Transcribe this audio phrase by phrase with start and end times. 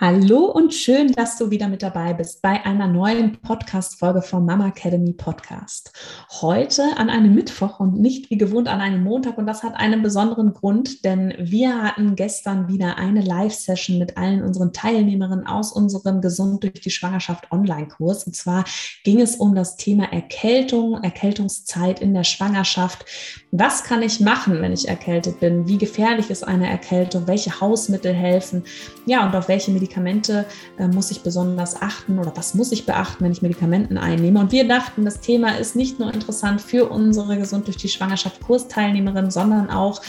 [0.00, 4.66] Hallo und schön, dass du wieder mit dabei bist bei einer neuen Podcast-Folge vom Mama
[4.66, 5.92] Academy Podcast.
[6.40, 9.38] Heute an einem Mittwoch und nicht wie gewohnt an einem Montag.
[9.38, 14.42] Und das hat einen besonderen Grund, denn wir hatten gestern wieder eine Live-Session mit allen
[14.42, 18.24] unseren Teilnehmerinnen aus unserem Gesund durch die Schwangerschaft Online-Kurs.
[18.24, 18.64] Und zwar
[19.04, 23.04] ging es um das Thema Erkältung, Erkältungszeit in der Schwangerschaft.
[23.52, 25.68] Was kann ich machen, wenn ich erkältet bin?
[25.68, 27.28] Wie gefährlich ist eine Erkältung?
[27.28, 28.64] Welche Hausmittel helfen?
[29.06, 30.46] Ja, und auf welche Medikamente
[30.78, 34.40] äh, muss ich besonders achten oder was muss ich beachten, wenn ich Medikamenten einnehme?
[34.40, 38.40] Und wir dachten, das Thema ist nicht nur interessant für unsere Gesund durch die Schwangerschaft
[38.40, 40.00] Kursteilnehmerinnen, sondern auch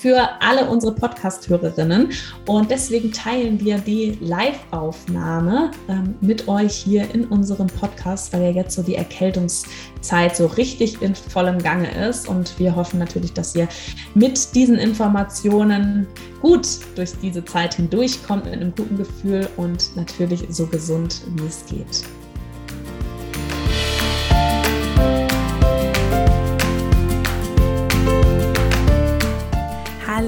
[0.00, 2.10] für alle unsere Podcast-Hörerinnen.
[2.46, 8.50] Und deswegen teilen wir die Live-Aufnahme ähm, mit euch hier in unserem Podcast, weil ja
[8.50, 12.28] jetzt so die Erkältungszeit so richtig in vollem Gange ist.
[12.28, 13.68] Und wir hoffen natürlich, dass ihr
[14.14, 16.06] mit diesen Informationen
[16.40, 21.64] gut durch diese Zeit hindurchkommt, mit einem guten Gefühl und natürlich so gesund, wie es
[21.66, 22.04] geht.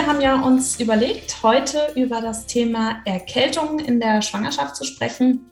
[0.00, 5.50] Wir haben ja uns überlegt, heute über das Thema Erkältung in der Schwangerschaft zu sprechen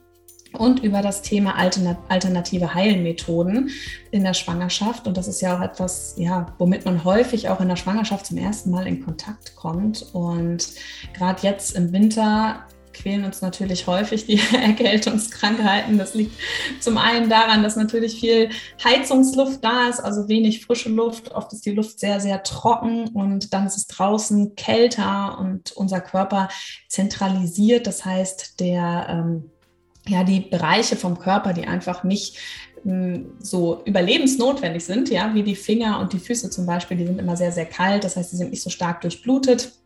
[0.53, 3.69] und über das Thema alternative Heilmethoden
[4.09, 5.05] in der Schwangerschaft.
[5.05, 8.39] Und das ist ja auch etwas, ja, womit man häufig auch in der Schwangerschaft zum
[8.39, 10.07] ersten Mal in Kontakt kommt.
[10.13, 10.71] Und
[11.13, 12.65] gerade jetzt im Winter
[12.99, 15.97] quälen uns natürlich häufig die Erkältungskrankheiten.
[15.97, 16.33] Das liegt
[16.79, 18.49] zum einen daran, dass natürlich viel
[18.83, 21.31] Heizungsluft da ist, also wenig frische Luft.
[21.31, 26.01] Oft ist die Luft sehr, sehr trocken und dann ist es draußen kälter und unser
[26.01, 26.49] Körper
[26.87, 27.87] zentralisiert.
[27.87, 29.49] Das heißt, der, ähm,
[30.07, 32.37] ja, die Bereiche vom Körper, die einfach nicht
[32.83, 37.19] hm, so überlebensnotwendig sind, ja, wie die Finger und die Füße zum Beispiel, die sind
[37.19, 38.03] immer sehr, sehr kalt.
[38.03, 39.78] Das heißt, sie sind nicht so stark durchblutet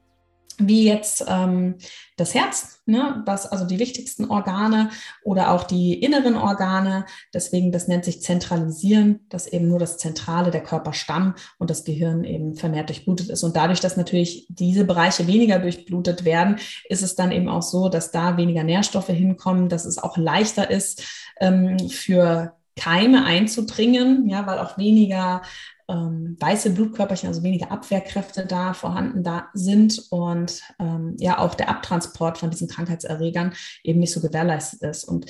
[0.57, 1.75] wie jetzt ähm,
[2.17, 4.89] das Herz, ne, was also die wichtigsten Organe
[5.23, 7.05] oder auch die inneren Organe.
[7.33, 12.23] Deswegen, das nennt sich Zentralisieren, dass eben nur das Zentrale, der Körperstamm und das Gehirn
[12.23, 13.43] eben vermehrt durchblutet ist.
[13.43, 17.89] Und dadurch, dass natürlich diese Bereiche weniger durchblutet werden, ist es dann eben auch so,
[17.89, 21.03] dass da weniger Nährstoffe hinkommen, dass es auch leichter ist
[21.39, 25.41] ähm, für Keime einzudringen, ja, weil auch weniger
[25.93, 31.69] ähm, weiße Blutkörperchen, also weniger Abwehrkräfte da vorhanden da sind und ähm, ja auch der
[31.69, 35.03] Abtransport von diesen Krankheitserregern eben nicht so gewährleistet ist.
[35.03, 35.27] Und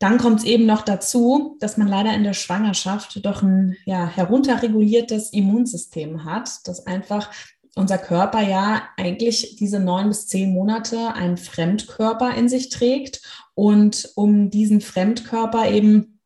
[0.00, 4.06] dann kommt es eben noch dazu, dass man leider in der Schwangerschaft doch ein ja,
[4.06, 7.30] herunterreguliertes Immunsystem hat, das einfach
[7.76, 13.22] unser Körper ja eigentlich diese neun bis zehn Monate einen Fremdkörper in sich trägt.
[13.54, 16.19] Und um diesen Fremdkörper eben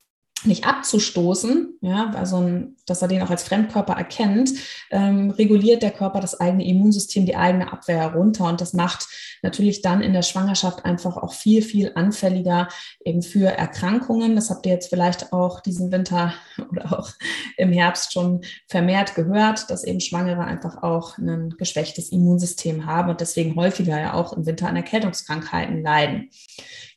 [0.46, 4.52] nicht abzustoßen, ja, also dass er den auch als Fremdkörper erkennt,
[4.90, 8.44] ähm, reguliert der Körper das eigene Immunsystem, die eigene Abwehr herunter.
[8.44, 9.08] Und das macht
[9.44, 12.68] natürlich dann in der Schwangerschaft einfach auch viel, viel anfälliger
[13.04, 14.34] eben für Erkrankungen.
[14.34, 16.34] Das habt ihr jetzt vielleicht auch diesen Winter
[16.70, 17.10] oder auch
[17.56, 23.20] im Herbst schon vermehrt gehört, dass eben Schwangere einfach auch ein geschwächtes Immunsystem haben und
[23.20, 26.30] deswegen häufiger ja auch im Winter an Erkältungskrankheiten leiden.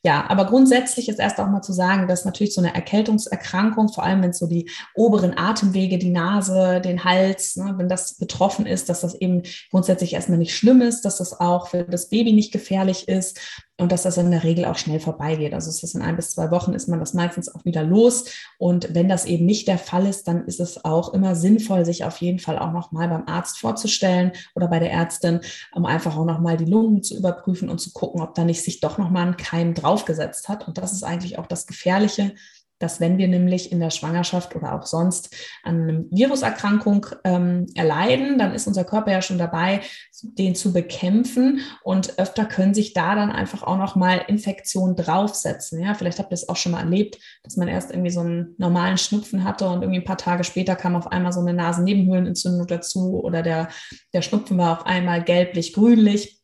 [0.04, 4.04] Ja, aber grundsätzlich ist erst auch mal zu sagen, dass natürlich so eine Erkältungserkrankung, vor
[4.04, 8.64] allem wenn es so die oberen Atemwege, die Nase, den Hals, ne, wenn das betroffen
[8.64, 12.32] ist, dass das eben grundsätzlich erstmal nicht schlimm ist, dass das auch für das Baby
[12.38, 13.40] nicht gefährlich ist
[13.76, 15.54] und dass das in der Regel auch schnell vorbeigeht.
[15.54, 18.24] Also ist in ein bis zwei Wochen ist man das meistens auch wieder los.
[18.58, 22.04] Und wenn das eben nicht der Fall ist, dann ist es auch immer sinnvoll, sich
[22.04, 25.40] auf jeden Fall auch nochmal beim Arzt vorzustellen oder bei der Ärztin,
[25.72, 28.80] um einfach auch nochmal die Lungen zu überprüfen und zu gucken, ob da nicht sich
[28.80, 30.66] doch nochmal ein Keim draufgesetzt hat.
[30.66, 32.34] Und das ist eigentlich auch das Gefährliche,
[32.78, 38.38] dass wenn wir nämlich in der Schwangerschaft oder auch sonst an einer Viruserkrankung ähm, erleiden,
[38.38, 39.80] dann ist unser Körper ja schon dabei,
[40.22, 45.82] den zu bekämpfen und öfter können sich da dann einfach auch noch mal Infektionen draufsetzen.
[45.82, 48.54] Ja, vielleicht habt ihr es auch schon mal erlebt, dass man erst irgendwie so einen
[48.58, 52.66] normalen Schnupfen hatte und irgendwie ein paar Tage später kam auf einmal so eine Nasennebenhöhlenentzündung
[52.66, 53.68] dazu oder der,
[54.12, 56.37] der Schnupfen war auf einmal gelblich-grünlich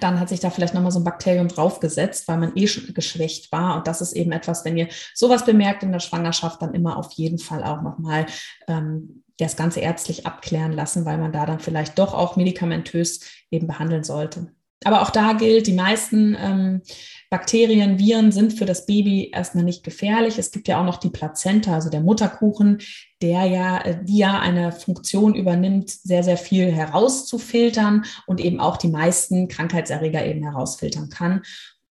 [0.00, 3.52] dann hat sich da vielleicht nochmal so ein Bakterium draufgesetzt, weil man eh schon geschwächt
[3.52, 3.76] war.
[3.76, 7.12] Und das ist eben etwas, wenn ihr sowas bemerkt in der Schwangerschaft, dann immer auf
[7.12, 8.26] jeden Fall auch nochmal
[8.68, 13.66] ähm, das Ganze ärztlich abklären lassen, weil man da dann vielleicht doch auch medikamentös eben
[13.66, 14.52] behandeln sollte.
[14.84, 16.82] Aber auch da gilt, die meisten ähm,
[17.30, 20.38] Bakterien, Viren sind für das Baby erstmal nicht gefährlich.
[20.38, 22.78] Es gibt ja auch noch die Plazenta, also der Mutterkuchen,
[23.20, 28.76] der ja, äh, die ja eine Funktion übernimmt, sehr, sehr viel herauszufiltern und eben auch
[28.76, 31.42] die meisten Krankheitserreger eben herausfiltern kann.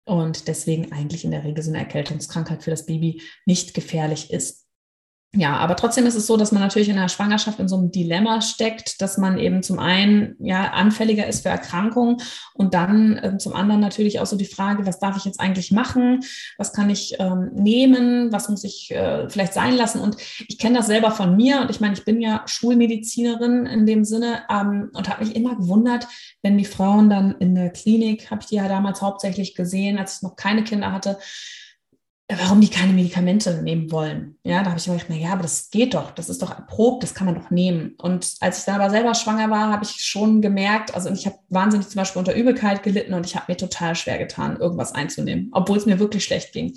[0.03, 4.60] Und deswegen eigentlich in der Regel so eine Erkältungskrankheit für das Baby nicht gefährlich ist.
[5.33, 7.89] Ja, aber trotzdem ist es so, dass man natürlich in der Schwangerschaft in so einem
[7.89, 12.17] Dilemma steckt, dass man eben zum einen ja anfälliger ist für Erkrankungen
[12.53, 15.71] und dann äh, zum anderen natürlich auch so die Frage, was darf ich jetzt eigentlich
[15.71, 16.19] machen?
[16.57, 18.33] Was kann ich ähm, nehmen?
[18.33, 20.01] Was muss ich äh, vielleicht sein lassen?
[20.01, 20.17] Und
[20.49, 24.03] ich kenne das selber von mir und ich meine, ich bin ja Schulmedizinerin in dem
[24.03, 26.09] Sinne ähm, und habe mich immer gewundert,
[26.41, 30.17] wenn die Frauen dann in der Klinik, habe ich die ja damals hauptsächlich gesehen, als
[30.17, 31.17] ich noch keine Kinder hatte,
[32.39, 34.37] warum die keine Medikamente nehmen wollen.
[34.43, 36.51] Ja, da habe ich mir gedacht, na ja, aber das geht doch, das ist doch
[36.51, 37.95] erprobt, das kann man doch nehmen.
[38.01, 41.37] Und als ich dann aber selber schwanger war, habe ich schon gemerkt, also ich habe
[41.49, 45.49] wahnsinnig zum Beispiel unter Übelkeit gelitten und ich habe mir total schwer getan, irgendwas einzunehmen,
[45.53, 46.73] obwohl es mir wirklich schlecht ging.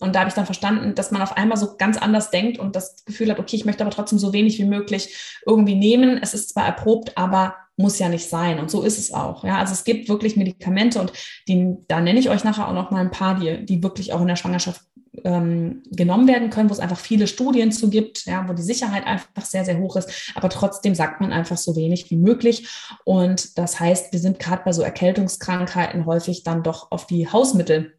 [0.00, 2.74] Und da habe ich dann verstanden, dass man auf einmal so ganz anders denkt und
[2.74, 6.18] das Gefühl hat, okay, ich möchte aber trotzdem so wenig wie möglich irgendwie nehmen.
[6.20, 8.58] Es ist zwar erprobt, aber muss ja nicht sein.
[8.58, 9.44] Und so ist es auch.
[9.44, 11.12] Ja, also es gibt wirklich Medikamente und
[11.48, 14.20] die, da nenne ich euch nachher auch noch mal ein paar, die, die wirklich auch
[14.20, 14.82] in der Schwangerschaft
[15.22, 19.06] ähm, genommen werden können, wo es einfach viele Studien zu gibt, ja, wo die Sicherheit
[19.06, 20.32] einfach sehr, sehr hoch ist.
[20.34, 22.68] Aber trotzdem sagt man einfach so wenig wie möglich.
[23.04, 27.94] Und das heißt, wir sind gerade bei so Erkältungskrankheiten häufig dann doch auf die Hausmittel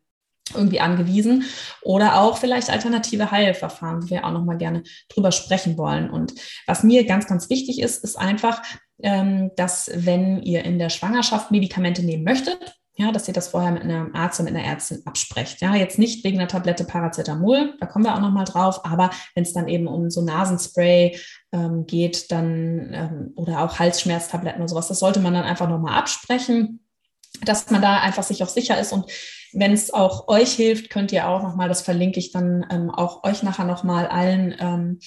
[0.54, 1.46] irgendwie angewiesen
[1.82, 6.10] oder auch vielleicht alternative Heilverfahren, wo wir auch noch mal gerne drüber sprechen wollen.
[6.10, 6.34] Und
[6.68, 8.62] was mir ganz, ganz wichtig ist, ist einfach,
[8.98, 13.84] dass wenn ihr in der Schwangerschaft Medikamente nehmen möchtet, ja, dass ihr das vorher mit
[13.84, 15.62] einem Arzt oder mit einer Ärztin absprecht.
[15.62, 19.44] Ja, jetzt nicht wegen einer Tablette Paracetamol, da kommen wir auch nochmal drauf, aber wenn
[19.44, 21.20] es dann eben um so Nasenspray
[21.52, 26.00] ähm, geht, dann ähm, oder auch Halsschmerztabletten oder sowas, das sollte man dann einfach nochmal
[26.00, 26.86] absprechen,
[27.44, 29.12] dass man da einfach sich auch sicher ist und
[29.52, 33.24] wenn es auch euch hilft, könnt ihr auch nochmal, das verlinke ich dann ähm, auch
[33.24, 35.00] euch nachher nochmal allen, ähm,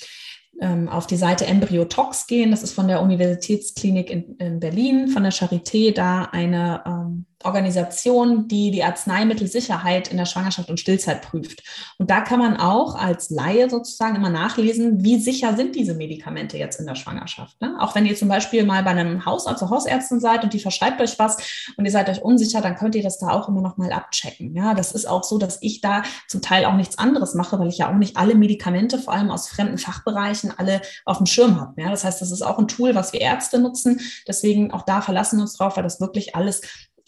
[0.61, 2.51] ähm, auf die Seite Embryotox gehen.
[2.51, 8.49] Das ist von der Universitätsklinik in, in Berlin, von der Charité, da eine ähm, Organisation,
[8.49, 11.63] die die Arzneimittelsicherheit in der Schwangerschaft und Stillzeit prüft.
[11.97, 16.59] Und da kann man auch als Laie sozusagen immer nachlesen, wie sicher sind diese Medikamente
[16.59, 17.61] jetzt in der Schwangerschaft.
[17.61, 17.77] Ne?
[17.79, 21.01] Auch wenn ihr zum Beispiel mal bei einem Hausarzt oder Hausärztin seid und die verschreibt
[21.01, 21.37] euch was
[21.77, 24.55] und ihr seid euch unsicher, dann könnt ihr das da auch immer noch mal abchecken.
[24.57, 27.69] Ja, das ist auch so, dass ich da zum Teil auch nichts anderes mache, weil
[27.69, 31.61] ich ja auch nicht alle Medikamente, vor allem aus fremden Fachbereichen, alle auf dem Schirm
[31.61, 31.81] habe.
[31.81, 34.01] Ja, das heißt, das ist auch ein Tool, was wir Ärzte nutzen.
[34.27, 36.63] Deswegen auch da verlassen wir uns drauf, weil das wirklich alles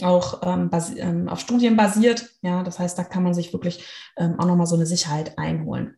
[0.04, 2.30] auch ähm, ähm, auf Studien basiert.
[2.42, 3.84] Ja, das heißt, da kann man sich wirklich
[4.16, 5.96] ähm, auch nochmal so eine Sicherheit einholen.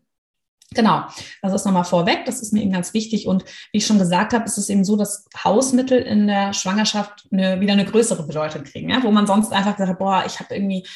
[0.74, 1.04] Genau,
[1.42, 3.26] das ist nochmal vorweg, das ist mir eben ganz wichtig.
[3.26, 7.28] Und wie ich schon gesagt habe, ist es eben so, dass Hausmittel in der Schwangerschaft
[7.30, 9.02] eine, wieder eine größere Bedeutung kriegen, ja?
[9.02, 10.86] wo man sonst einfach gesagt hat, boah, ich habe irgendwie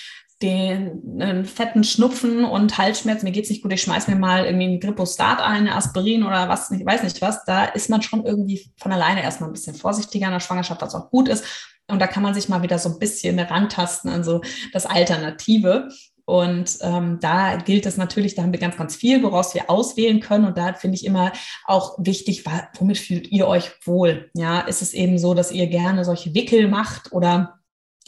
[0.42, 4.66] den einen fetten Schnupfen und Halsschmerz, mir geht's nicht gut, ich schmeiß mir mal irgendwie
[4.66, 8.26] ein Grippostat ein, eine Aspirin oder was, ich weiß nicht was, da ist man schon
[8.26, 11.44] irgendwie von alleine erstmal ein bisschen vorsichtiger in der Schwangerschaft, was auch gut ist.
[11.88, 14.40] Und da kann man sich mal wieder so ein bisschen rantasten an so
[14.72, 15.88] das Alternative.
[16.24, 20.18] Und ähm, da gilt es natürlich, da haben wir ganz, ganz viel, woraus wir auswählen
[20.18, 20.44] können.
[20.44, 21.32] Und da finde ich immer
[21.64, 22.44] auch wichtig,
[22.78, 24.28] womit fühlt ihr euch wohl?
[24.34, 27.60] Ja, ist es eben so, dass ihr gerne solche Wickel macht oder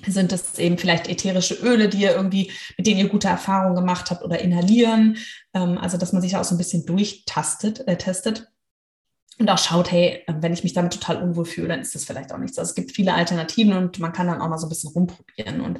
[0.07, 4.11] sind es eben vielleicht ätherische Öle, die ihr irgendwie, mit denen ihr gute Erfahrungen gemacht
[4.11, 5.17] habt oder inhalieren?
[5.55, 8.49] Ähm, also, dass man sich auch so ein bisschen durchtastet, äh, testet
[9.38, 12.32] und auch schaut, hey, wenn ich mich damit total unwohl fühle, dann ist das vielleicht
[12.32, 12.58] auch nichts.
[12.58, 15.61] Also es gibt viele Alternativen und man kann dann auch mal so ein bisschen rumprobieren.
[15.61, 15.78] Und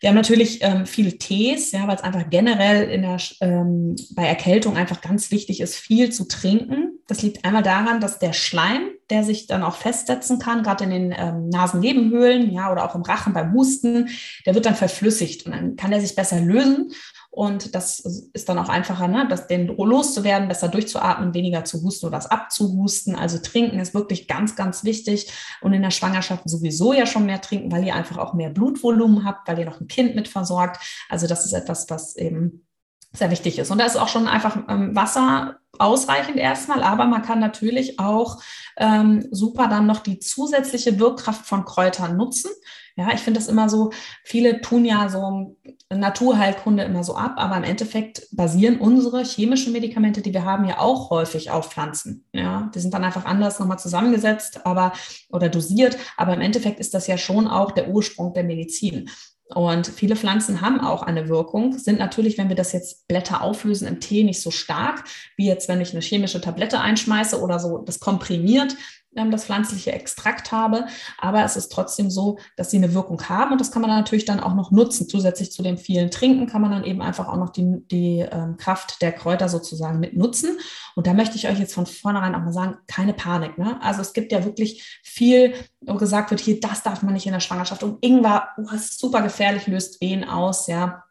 [0.00, 4.26] wir haben natürlich ähm, viele Tees, ja, weil es einfach generell in der, ähm, bei
[4.26, 7.00] Erkältung einfach ganz wichtig ist, viel zu trinken.
[7.08, 10.90] Das liegt einmal daran, dass der Schleim, der sich dann auch festsetzen kann, gerade in
[10.90, 14.08] den ähm, Nasennebenhöhlen, ja, oder auch im Rachen beim Husten,
[14.46, 16.92] der wird dann verflüssigt und dann kann der sich besser lösen.
[17.30, 18.00] Und das
[18.32, 19.26] ist dann auch einfacher, ne?
[19.28, 23.14] das, den loszuwerden, besser durchzuatmen, weniger zu husten oder das abzuhusten.
[23.14, 25.30] Also trinken ist wirklich ganz, ganz wichtig.
[25.60, 29.24] Und in der Schwangerschaft sowieso ja schon mehr trinken, weil ihr einfach auch mehr Blutvolumen
[29.24, 30.82] habt, weil ihr noch ein Kind mit versorgt.
[31.08, 32.66] Also das ist etwas, was eben
[33.12, 33.70] sehr wichtig ist.
[33.70, 38.38] Und da ist auch schon einfach ähm, Wasser ausreichend erstmal, aber man kann natürlich auch
[38.76, 42.50] ähm, super dann noch die zusätzliche Wirkkraft von Kräutern nutzen.
[42.96, 43.90] Ja, ich finde das immer so,
[44.24, 45.56] viele tun ja so
[45.88, 50.80] Naturheilkunde immer so ab, aber im Endeffekt basieren unsere chemischen Medikamente, die wir haben, ja
[50.80, 52.26] auch häufig auf Pflanzen.
[52.32, 54.92] Ja, die sind dann einfach anders nochmal zusammengesetzt, aber
[55.30, 59.08] oder dosiert, aber im Endeffekt ist das ja schon auch der Ursprung der Medizin.
[59.54, 63.88] Und viele Pflanzen haben auch eine Wirkung, sind natürlich, wenn wir das jetzt Blätter auflösen
[63.88, 65.04] im Tee, nicht so stark,
[65.36, 68.76] wie jetzt, wenn ich eine chemische Tablette einschmeiße oder so das komprimiert
[69.12, 70.86] das pflanzliche Extrakt habe.
[71.18, 74.24] Aber es ist trotzdem so, dass sie eine Wirkung haben und das kann man natürlich
[74.24, 75.08] dann auch noch nutzen.
[75.08, 78.56] Zusätzlich zu dem vielen Trinken kann man dann eben einfach auch noch die, die ähm,
[78.56, 80.58] Kraft der Kräuter sozusagen mit nutzen.
[80.94, 83.58] Und da möchte ich euch jetzt von vornherein auch mal sagen, keine Panik.
[83.58, 83.80] Ne?
[83.82, 87.32] Also es gibt ja wirklich viel, wo gesagt wird, hier, das darf man nicht in
[87.32, 87.82] der Schwangerschaft.
[87.82, 91.04] Und Ingwer, oh, ist super gefährlich, löst Wehen aus, ja.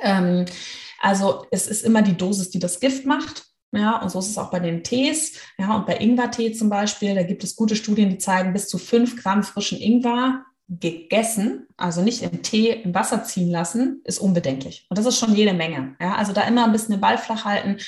[0.00, 0.44] Ähm,
[1.00, 3.44] also es ist immer die Dosis, die das Gift macht.
[3.76, 5.40] Ja, und so ist es auch bei den Tees.
[5.58, 8.78] Ja, und bei Ingwertee zum Beispiel, da gibt es gute Studien, die zeigen, bis zu
[8.78, 14.86] fünf Gramm frischen Ingwer gegessen, also nicht im Tee im Wasser ziehen lassen, ist unbedenklich.
[14.88, 15.94] Und das ist schon jede Menge.
[16.00, 17.78] Ja, also da immer ein bisschen den Ball flach halten.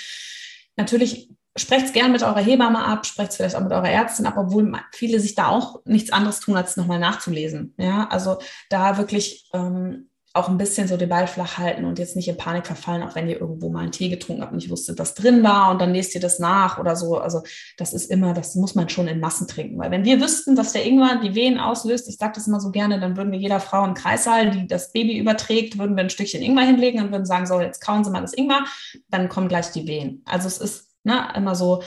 [0.76, 4.26] Natürlich sprecht es gerne mit eurer Hebamme ab, sprecht es vielleicht auch mit eurer Ärztin
[4.26, 7.74] ab, obwohl viele sich da auch nichts anderes tun, als nochmal nachzulesen.
[7.78, 8.38] Ja, also
[8.70, 10.07] da wirklich ähm,
[10.38, 13.14] auch ein bisschen so den Ball flach halten und jetzt nicht in Panik verfallen, auch
[13.14, 15.80] wenn ihr irgendwo mal einen Tee getrunken habt und nicht wusstet, was drin war und
[15.80, 17.18] dann lest ihr das nach oder so.
[17.18, 17.42] Also
[17.76, 19.78] das ist immer, das muss man schon in Massen trinken.
[19.78, 22.70] Weil wenn wir wüssten, dass der Ingwer die Wehen auslöst, ich sage das immer so
[22.70, 26.10] gerne, dann würden wir jeder Frau im Kreissaal, die das Baby überträgt, würden wir ein
[26.10, 28.64] Stückchen Ingwer hinlegen und würden sagen, so, jetzt kauen Sie mal das Ingwer,
[29.08, 30.22] dann kommen gleich die Wehen.
[30.24, 31.82] Also es ist ne, immer so,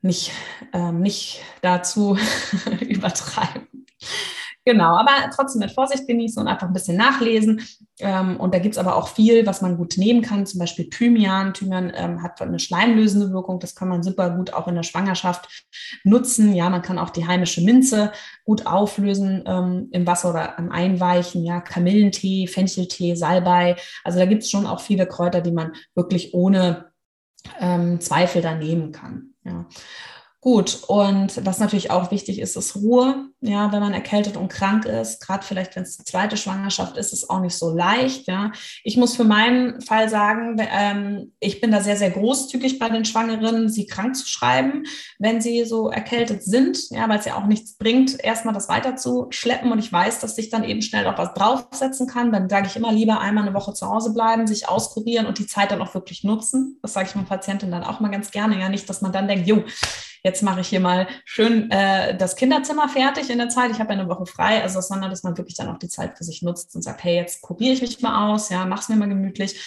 [0.00, 0.30] nicht,
[0.72, 2.16] ähm, nicht dazu
[2.80, 3.66] übertreiben.
[4.68, 7.62] Genau, aber trotzdem mit Vorsicht genießen und einfach ein bisschen nachlesen.
[8.00, 10.90] Ähm, und da gibt es aber auch viel, was man gut nehmen kann, zum Beispiel
[10.90, 11.54] Thymian.
[11.54, 15.64] Thymian ähm, hat eine schleimlösende Wirkung, das kann man super gut auch in der Schwangerschaft
[16.04, 16.52] nutzen.
[16.54, 18.12] Ja, man kann auch die heimische Minze
[18.44, 21.46] gut auflösen ähm, im Wasser oder am Einweichen.
[21.46, 23.76] Ja, Kamillentee, Fencheltee, Salbei.
[24.04, 26.92] Also da gibt es schon auch viele Kräuter, die man wirklich ohne
[27.58, 29.30] ähm, Zweifel da nehmen kann.
[29.44, 29.64] Ja.
[30.40, 33.26] Gut, und was natürlich auch wichtig ist, ist Ruhe.
[33.40, 37.12] Ja, wenn man erkältet und krank ist, gerade vielleicht, wenn es die zweite Schwangerschaft ist,
[37.12, 38.28] ist es auch nicht so leicht.
[38.28, 38.52] Ja,
[38.84, 43.04] ich muss für meinen Fall sagen, ähm, ich bin da sehr, sehr großzügig bei den
[43.04, 44.84] Schwangeren, sie krank zu schreiben,
[45.18, 46.88] wenn sie so erkältet sind.
[46.90, 49.72] Ja, weil es ja auch nichts bringt, erstmal das weiterzuschleppen.
[49.72, 52.30] Und ich weiß, dass ich dann eben schnell auch was draufsetzen kann.
[52.30, 55.46] Dann sage ich immer lieber einmal eine Woche zu Hause bleiben, sich auskurieren und die
[55.46, 56.78] Zeit dann auch wirklich nutzen.
[56.82, 58.60] Das sage ich meinen Patienten dann auch mal ganz gerne.
[58.60, 59.64] Ja, nicht, dass man dann denkt, jo,
[60.28, 63.70] jetzt mache ich hier mal schön äh, das Kinderzimmer fertig in der Zeit.
[63.70, 66.16] Ich habe ja eine Woche frei, also sondern dass man wirklich dann auch die Zeit
[66.16, 68.96] für sich nutzt und sagt, hey, jetzt probiere ich mich mal aus, ja, mach's mir
[68.96, 69.60] mal gemütlich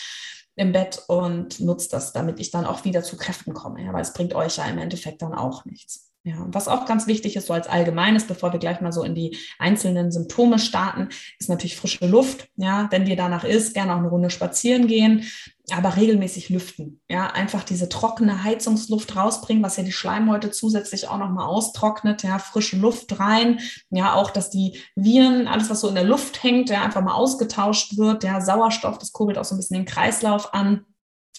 [0.56, 4.02] im Bett und nutzt das, damit ich dann auch wieder zu Kräften komme, ja, weil
[4.02, 6.11] es bringt euch ja im Endeffekt dann auch nichts.
[6.24, 9.16] Ja, was auch ganz wichtig ist, so als Allgemeines, bevor wir gleich mal so in
[9.16, 11.10] die einzelnen Symptome starten,
[11.40, 12.48] ist natürlich frische Luft.
[12.58, 15.26] Ja, wenn dir danach ist, gerne auch eine Runde spazieren gehen,
[15.72, 17.02] aber regelmäßig lüften.
[17.10, 22.22] Ja, einfach diese trockene Heizungsluft rausbringen, was ja die Schleimhäute zusätzlich auch nochmal austrocknet.
[22.22, 23.60] Ja, frische Luft rein.
[23.90, 27.16] Ja, auch, dass die Viren, alles, was so in der Luft hängt, ja, einfach mal
[27.16, 28.24] ausgetauscht wird.
[28.24, 30.86] Ja, Sauerstoff, das kurbelt auch so ein bisschen den Kreislauf an.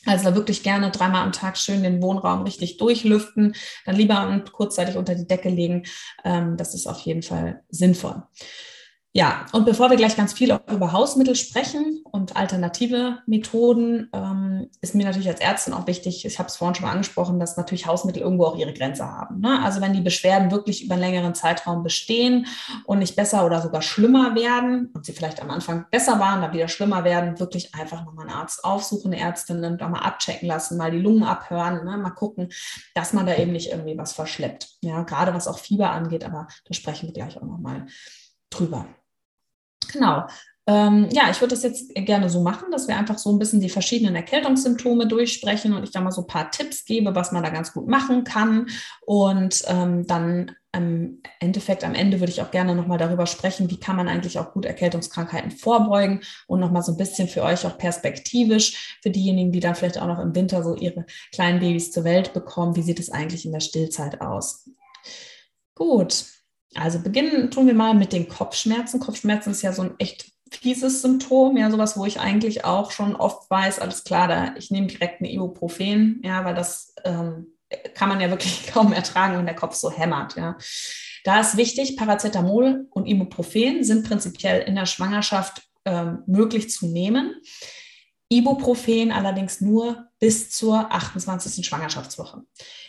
[0.04, 3.54] Also wirklich gerne dreimal am Tag schön den Wohnraum richtig durchlüften,
[3.87, 5.85] dann lieber kurzzeitig unter die Decke legen.
[6.25, 8.23] Ähm, das ist auf jeden Fall sinnvoll.
[9.14, 14.71] Ja, und bevor wir gleich ganz viel auch über Hausmittel sprechen und alternative Methoden, ähm,
[14.81, 17.59] ist mir natürlich als Ärztin auch wichtig, ich habe es vorhin schon mal angesprochen, dass
[17.59, 19.40] natürlich Hausmittel irgendwo auch ihre Grenze haben.
[19.40, 19.61] Ne?
[19.62, 22.47] Also wenn die Beschwerden wirklich über einen längeren Zeitraum bestehen
[22.87, 26.54] und nicht besser oder sogar schlimmer werden und sie vielleicht am Anfang besser waren, dann
[26.54, 30.49] wieder schlimmer werden, wirklich einfach nochmal einen Arzt aufsuchen, eine Ärztin und auch mal abchecken
[30.49, 31.99] lassen, mal die Lungen abhören, ne?
[31.99, 32.49] mal gucken,
[32.95, 34.71] dass man da eben nicht irgendwie was verschleppt.
[34.81, 37.85] Ja, gerade was auch Fieber angeht, aber da sprechen wir gleich auch nochmal
[38.49, 38.87] drüber.
[39.92, 40.26] Genau.
[40.66, 43.61] Ähm, ja, ich würde das jetzt gerne so machen, dass wir einfach so ein bisschen
[43.61, 47.42] die verschiedenen Erkältungssymptome durchsprechen und ich da mal so ein paar Tipps gebe, was man
[47.42, 48.68] da ganz gut machen kann.
[49.04, 53.80] Und ähm, dann im Endeffekt am Ende würde ich auch gerne nochmal darüber sprechen, wie
[53.80, 57.76] kann man eigentlich auch gut Erkältungskrankheiten vorbeugen und nochmal so ein bisschen für euch auch
[57.76, 62.04] perspektivisch, für diejenigen, die dann vielleicht auch noch im Winter so ihre kleinen Babys zur
[62.04, 64.70] Welt bekommen, wie sieht es eigentlich in der Stillzeit aus?
[65.75, 66.25] Gut,
[66.75, 69.00] also beginnen tun wir mal mit den Kopfschmerzen.
[69.00, 73.17] Kopfschmerzen ist ja so ein echt fieses Symptom, ja, sowas, wo ich eigentlich auch schon
[73.17, 77.47] oft weiß, alles klar, da ich nehme direkt ein Ibuprofen, ja, weil das ähm,
[77.95, 80.57] kann man ja wirklich kaum ertragen, wenn der Kopf so hämmert, ja.
[81.25, 87.37] Da ist wichtig, Paracetamol und Ibuprofen sind prinzipiell in der Schwangerschaft ähm, möglich zu nehmen.
[88.39, 91.67] Ibuprofen allerdings nur bis zur 28.
[91.67, 92.43] Schwangerschaftswoche.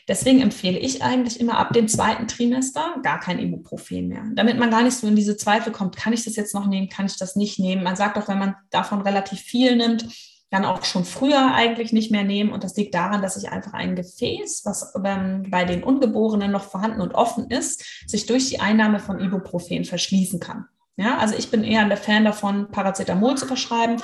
[0.08, 4.70] Deswegen empfehle ich eigentlich immer ab dem zweiten Trimester gar kein Ibuprofen mehr, damit man
[4.70, 7.18] gar nicht so in diese Zweifel kommt, kann ich das jetzt noch nehmen, kann ich
[7.18, 7.84] das nicht nehmen.
[7.84, 10.08] Man sagt auch, wenn man davon relativ viel nimmt,
[10.54, 12.52] dann auch schon früher eigentlich nicht mehr nehmen.
[12.52, 16.66] Und das liegt daran, dass sich einfach ein Gefäß, was ähm, bei den Ungeborenen noch
[16.66, 20.66] vorhanden und offen ist, sich durch die Einnahme von Ibuprofen verschließen kann.
[20.96, 24.00] Ja, also ich bin eher der Fan davon, Paracetamol zu verschreiben.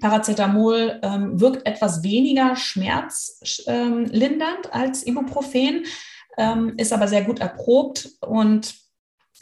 [0.00, 5.84] Paracetamol ähm, wirkt etwas weniger schmerzlindernd ähm, als Ibuprofen,
[6.38, 8.74] ähm, ist aber sehr gut erprobt und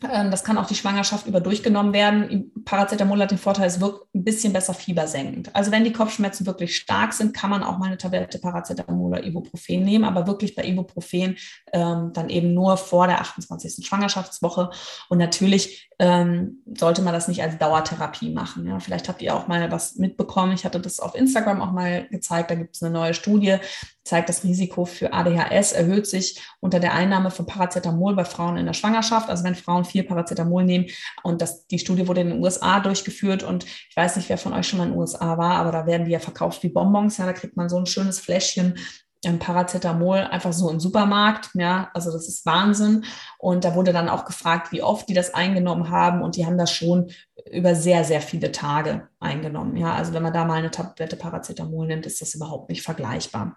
[0.02, 2.52] ähm, das kann auch die Schwangerschaft über durchgenommen werden.
[2.64, 5.54] Paracetamol hat den Vorteil, es wirkt ein bisschen besser fiebersenkend.
[5.54, 9.24] Also wenn die Kopfschmerzen wirklich stark sind, kann man auch mal eine Tablette Paracetamol oder
[9.24, 11.36] Ibuprofen nehmen, aber wirklich bei Ibuprofen
[11.72, 13.86] ähm, dann eben nur vor der 28.
[13.86, 14.70] Schwangerschaftswoche.
[15.08, 18.66] Und natürlich ähm, sollte man das nicht als Dauertherapie machen.
[18.66, 18.78] Ja.
[18.78, 20.52] Vielleicht habt ihr auch mal was mitbekommen.
[20.52, 22.50] Ich hatte das auf Instagram auch mal gezeigt.
[22.50, 23.56] Da gibt es eine neue Studie,
[24.04, 28.66] zeigt, das Risiko für ADHS erhöht sich unter der Einnahme von Paracetamol bei Frauen in
[28.66, 29.28] der Schwangerschaft.
[29.28, 30.86] Also wenn Frauen viel Paracetamol nehmen
[31.24, 34.52] und das, die Studie wurde in den USA durchgeführt und ich weiß nicht, wer von
[34.52, 37.18] euch schon mal in den USA war, aber da werden die ja verkauft wie Bonbons.
[37.18, 38.78] Ja, da kriegt man so ein schönes Fläschchen
[39.22, 41.50] Paracetamol einfach so im Supermarkt.
[41.54, 43.04] Ja, also das ist Wahnsinn.
[43.38, 46.22] Und da wurde dann auch gefragt, wie oft die das eingenommen haben.
[46.22, 47.10] Und die haben das schon
[47.50, 49.76] über sehr, sehr viele Tage eingenommen.
[49.76, 53.56] Ja, also wenn man da mal eine Tablette Paracetamol nimmt, ist das überhaupt nicht vergleichbar.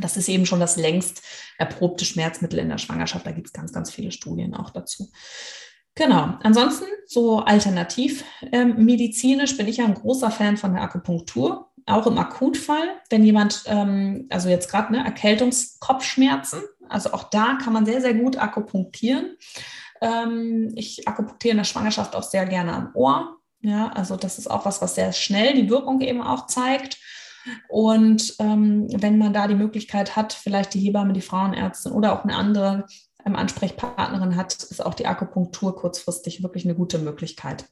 [0.00, 1.22] Das ist eben schon das längst
[1.58, 3.26] erprobte Schmerzmittel in der Schwangerschaft.
[3.26, 5.10] Da gibt es ganz, ganz viele Studien auch dazu.
[5.94, 6.38] Genau.
[6.42, 12.06] Ansonsten so alternativ ähm, medizinisch bin ich ja ein großer Fan von der Akupunktur auch
[12.06, 17.86] im Akutfall, wenn jemand, ähm, also jetzt gerade ne, Erkältungskopfschmerzen, also auch da kann man
[17.86, 19.36] sehr, sehr gut akupunktieren.
[20.00, 23.38] Ähm, ich akupunktiere in der Schwangerschaft auch sehr gerne am Ohr.
[23.60, 26.98] Ja, also das ist auch was, was sehr schnell die Wirkung eben auch zeigt.
[27.68, 32.24] Und ähm, wenn man da die Möglichkeit hat, vielleicht die Hebamme, die Frauenärztin oder auch
[32.24, 32.86] eine andere
[33.24, 37.66] ähm, Ansprechpartnerin hat, ist auch die Akupunktur kurzfristig wirklich eine gute Möglichkeit.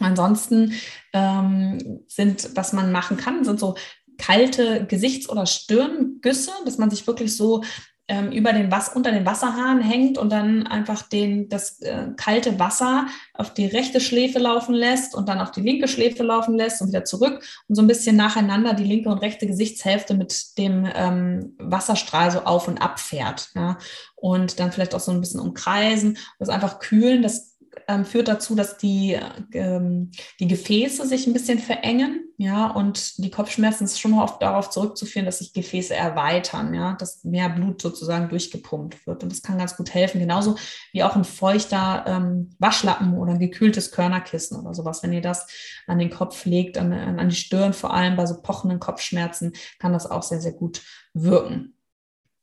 [0.00, 0.74] Ansonsten
[1.12, 3.74] ähm, sind, was man machen kann, sind so
[4.18, 7.62] kalte Gesichts- oder Stirngüsse, dass man sich wirklich so
[8.08, 12.58] ähm, über den Was unter den Wasserhahn hängt und dann einfach den, das äh, kalte
[12.58, 16.82] Wasser auf die rechte Schläfe laufen lässt und dann auf die linke Schläfe laufen lässt
[16.82, 20.86] und wieder zurück und so ein bisschen nacheinander die linke und rechte Gesichtshälfte mit dem
[20.94, 23.50] ähm, Wasserstrahl so auf und ab fährt.
[23.54, 23.78] Ja?
[24.16, 27.22] Und dann vielleicht auch so ein bisschen umkreisen das einfach kühlen.
[27.22, 27.51] Das
[27.88, 29.18] ähm, führt dazu, dass die,
[29.52, 30.10] ähm,
[30.40, 35.26] die Gefäße sich ein bisschen verengen, ja, und die Kopfschmerzen ist schon oft darauf zurückzuführen,
[35.26, 39.22] dass sich Gefäße erweitern, ja, dass mehr Blut sozusagen durchgepumpt wird.
[39.22, 40.56] Und das kann ganz gut helfen, genauso
[40.92, 45.02] wie auch ein feuchter ähm, Waschlappen oder ein gekühltes Körnerkissen oder sowas.
[45.02, 45.46] Wenn ihr das
[45.86, 49.92] an den Kopf legt, an, an die Stirn, vor allem bei so pochenden Kopfschmerzen, kann
[49.92, 50.82] das auch sehr, sehr gut
[51.14, 51.71] wirken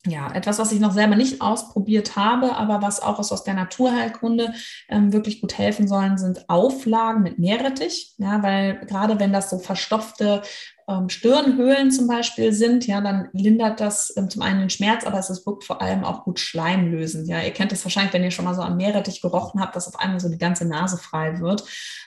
[0.05, 4.53] ja, etwas, was ich noch selber nicht ausprobiert habe, aber was auch aus der Naturheilkunde
[4.87, 8.13] ähm, wirklich gut helfen sollen, sind Auflagen mit Meerrettich.
[8.17, 10.41] Ja, weil gerade wenn das so verstopfte
[10.87, 15.19] ähm, Stirnhöhlen zum Beispiel sind, ja, dann lindert das ähm, zum einen den Schmerz, aber
[15.19, 17.27] es wirkt vor allem auch gut schleimlösend.
[17.27, 19.89] Ja, ihr kennt es wahrscheinlich, wenn ihr schon mal so am Meerrettich gerochen habt, dass
[19.89, 21.65] auf einmal so die ganze Nase frei wird.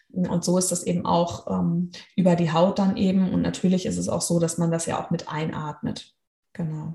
[0.08, 3.34] Und so ist das eben auch ähm, über die Haut dann eben.
[3.34, 6.14] Und natürlich ist es auch so, dass man das ja auch mit einatmet.
[6.54, 6.94] Genau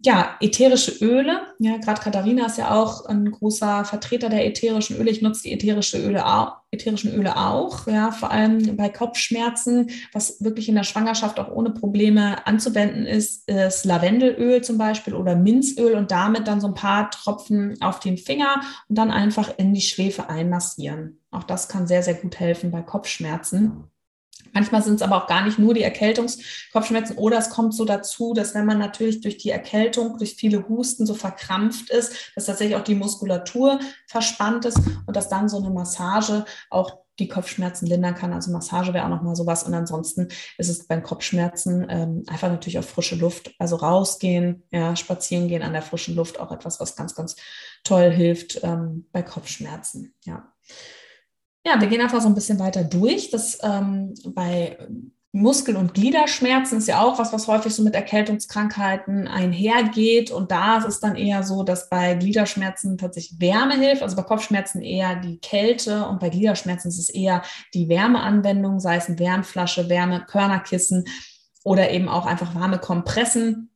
[0.00, 1.40] ja, ätherische Öle.
[1.58, 5.10] Ja, gerade Katharina ist ja auch ein großer Vertreter der ätherischen Öle.
[5.10, 10.40] Ich nutze die ätherische Öle auch, ätherischen Öle auch, ja, vor allem bei Kopfschmerzen, was
[10.40, 15.94] wirklich in der Schwangerschaft auch ohne Probleme anzuwenden ist, ist Lavendelöl zum Beispiel oder Minzöl
[15.94, 19.80] und damit dann so ein paar Tropfen auf den Finger und dann einfach in die
[19.80, 21.18] Schläfe einmassieren.
[21.32, 23.90] Auch das kann sehr, sehr gut helfen bei Kopfschmerzen.
[24.52, 28.34] Manchmal sind es aber auch gar nicht nur die Erkältungskopfschmerzen oder es kommt so dazu,
[28.34, 32.76] dass wenn man natürlich durch die Erkältung, durch viele Husten so verkrampft ist, dass tatsächlich
[32.76, 38.14] auch die Muskulatur verspannt ist und dass dann so eine Massage auch die Kopfschmerzen lindern
[38.14, 38.32] kann.
[38.32, 39.64] Also Massage wäre auch nochmal sowas.
[39.64, 43.54] Und ansonsten ist es beim Kopfschmerzen ähm, einfach natürlich auf frische Luft.
[43.58, 47.36] Also rausgehen, ja, spazieren gehen an der frischen Luft, auch etwas, was ganz, ganz
[47.84, 50.14] toll hilft ähm, bei Kopfschmerzen.
[50.24, 50.52] Ja.
[51.66, 53.30] Ja, wir gehen einfach so ein bisschen weiter durch.
[53.30, 54.78] Das ähm, bei
[55.32, 60.30] Muskel- und Gliederschmerzen ist ja auch was, was häufig so mit Erkältungskrankheiten einhergeht.
[60.30, 64.22] Und da ist es dann eher so, dass bei Gliederschmerzen tatsächlich Wärme hilft, also bei
[64.22, 67.42] Kopfschmerzen eher die Kälte und bei Gliederschmerzen ist es eher
[67.74, 71.04] die Wärmeanwendung, sei es eine Wärmflasche, Wärme, Körnerkissen
[71.62, 73.70] oder eben auch einfach warme Kompressen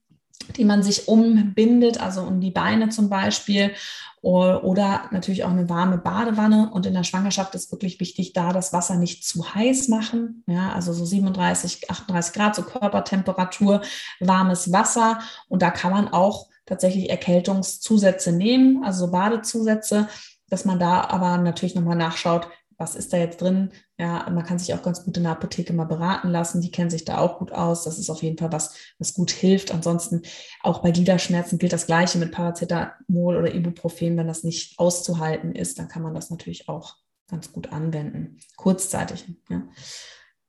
[0.57, 3.73] die man sich umbindet, also um die Beine zum Beispiel.
[4.21, 6.71] Oder natürlich auch eine warme Badewanne.
[6.73, 10.45] Und in der Schwangerschaft ist wirklich wichtig, da das Wasser nicht zu heiß machen.
[10.47, 13.83] Ja, also so 37, 38 Grad, so Körpertemperatur,
[14.21, 15.19] warmes Wasser.
[15.49, 20.09] Und da kann man auch tatsächlich Erkältungszusätze nehmen, also Badezusätze,
[20.49, 22.47] dass man da aber natürlich nochmal nachschaut,
[22.79, 23.73] was ist da jetzt drin?
[24.03, 26.61] Ja, man kann sich auch ganz gut in der Apotheke mal beraten lassen.
[26.61, 27.85] Die kennen sich da auch gut aus.
[27.85, 29.71] Das ist auf jeden Fall was, was gut hilft.
[29.71, 30.23] Ansonsten
[30.61, 34.17] auch bei Gliederschmerzen gilt das Gleiche mit Paracetamol oder Ibuprofen.
[34.17, 36.97] Wenn das nicht auszuhalten ist, dann kann man das natürlich auch
[37.29, 39.25] ganz gut anwenden, kurzzeitig.
[39.49, 39.63] Ja,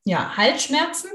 [0.04, 1.12] ja Halsschmerzen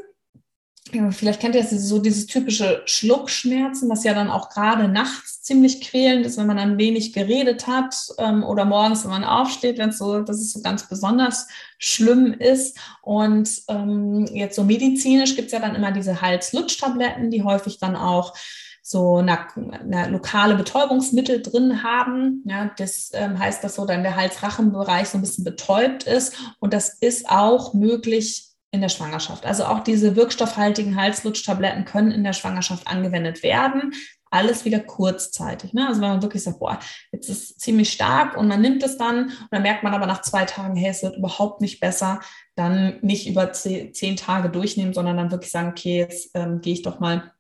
[1.11, 5.81] Vielleicht kennt ihr das, so dieses typische Schluckschmerzen, was ja dann auch gerade nachts ziemlich
[5.81, 9.91] quälend ist, wenn man dann wenig geredet hat ähm, oder morgens, wenn man aufsteht, wenn
[9.91, 11.49] es so, dass es so ganz besonders
[11.79, 12.79] schlimm ist.
[13.03, 17.97] Und ähm, jetzt so medizinisch gibt es ja dann immer diese Hals-Lutsch-Tabletten, die häufig dann
[17.97, 18.35] auch
[18.83, 22.43] so eine, eine, lokale Betäubungsmittel drin haben.
[22.47, 26.35] Ja, das ähm, heißt, dass so dann der Hals-Rachen-Bereich so ein bisschen betäubt ist.
[26.59, 29.47] Und das ist auch möglich in der Schwangerschaft.
[29.47, 33.95] Also auch diese wirkstoffhaltigen Halslutschtabletten können in der Schwangerschaft angewendet werden.
[34.31, 35.73] Alles wieder kurzzeitig.
[35.73, 35.89] Ne?
[35.89, 36.79] Also wenn man wirklich sagt, boah,
[37.13, 40.05] jetzt ist es ziemlich stark und man nimmt es dann und dann merkt man aber
[40.05, 42.21] nach zwei Tagen, hey, es wird überhaupt nicht besser,
[42.57, 46.83] dann nicht über zehn, Tage durchnehmen, sondern dann wirklich sagen, okay, jetzt ähm, gehe ich
[46.83, 47.33] doch mal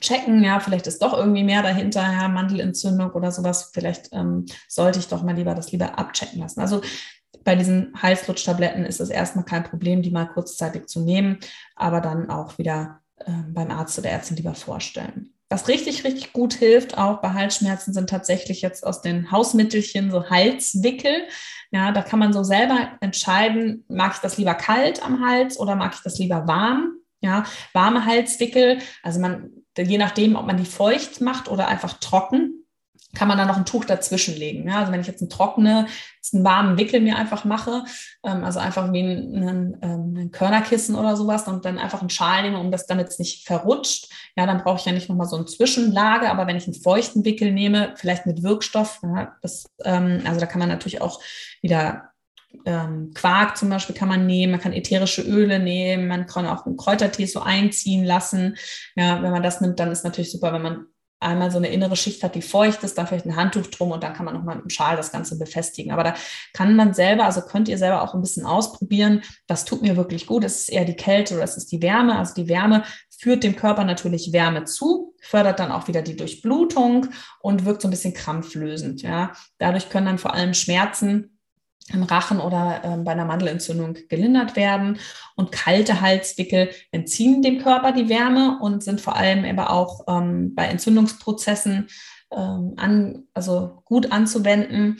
[0.00, 4.98] checken, ja, vielleicht ist doch irgendwie mehr dahinter, ja, Mandelentzündung oder sowas, vielleicht ähm, sollte
[4.98, 6.60] ich doch mal lieber das lieber abchecken lassen.
[6.60, 6.80] Also
[7.44, 11.38] bei diesen Halslutschtabletten ist es erstmal kein Problem, die mal kurzzeitig zu nehmen,
[11.76, 15.30] aber dann auch wieder äh, beim Arzt oder Ärztin lieber vorstellen.
[15.50, 20.28] Was richtig, richtig gut hilft, auch bei Halsschmerzen, sind tatsächlich jetzt aus den Hausmittelchen so
[20.28, 21.28] Halswickel.
[21.70, 25.76] Ja, da kann man so selber entscheiden, mag ich das lieber kalt am Hals oder
[25.76, 26.94] mag ich das lieber warm?
[27.20, 32.63] Ja, warme Halswickel, also man, je nachdem, ob man die feucht macht oder einfach trocken,
[33.14, 34.68] kann man da noch ein Tuch dazwischen legen.
[34.68, 34.80] Ja?
[34.80, 35.86] Also wenn ich jetzt einen trockene,
[36.32, 37.84] einen warmen Wickel mir einfach mache,
[38.24, 42.42] ähm, also einfach wie ein, ähm, ein, Körnerkissen oder sowas und dann einfach einen Schal
[42.42, 45.46] nehme, um das, damit nicht verrutscht, ja, dann brauche ich ja nicht nochmal so eine
[45.46, 50.40] Zwischenlage, aber wenn ich einen feuchten Wickel nehme, vielleicht mit Wirkstoff, ja, das, ähm, also
[50.40, 51.20] da kann man natürlich auch
[51.62, 52.10] wieder
[52.64, 56.66] ähm, Quark zum Beispiel kann man nehmen, man kann ätherische Öle nehmen, man kann auch
[56.66, 58.56] einen Kräutertee so einziehen lassen.
[58.94, 60.86] Ja, wenn man das nimmt, dann ist natürlich super, wenn man
[61.24, 64.02] einmal so eine innere Schicht hat, die feucht ist, dann vielleicht ein Handtuch drum und
[64.02, 65.92] dann kann man nochmal mit einem Schal das Ganze befestigen.
[65.92, 66.14] Aber da
[66.52, 69.22] kann man selber, also könnt ihr selber auch ein bisschen ausprobieren.
[69.46, 70.44] Das tut mir wirklich gut.
[70.44, 72.18] Es ist eher die Kälte oder es ist die Wärme.
[72.18, 72.84] Also die Wärme
[73.18, 77.08] führt dem Körper natürlich Wärme zu, fördert dann auch wieder die Durchblutung
[77.40, 79.02] und wirkt so ein bisschen krampflösend.
[79.02, 79.32] Ja.
[79.58, 81.33] Dadurch können dann vor allem Schmerzen
[81.92, 84.98] im Rachen oder ähm, bei einer Mandelentzündung gelindert werden.
[85.36, 90.54] Und kalte Halswickel entziehen dem Körper die Wärme und sind vor allem aber auch ähm,
[90.54, 91.88] bei Entzündungsprozessen
[92.32, 94.98] ähm, an, also gut anzuwenden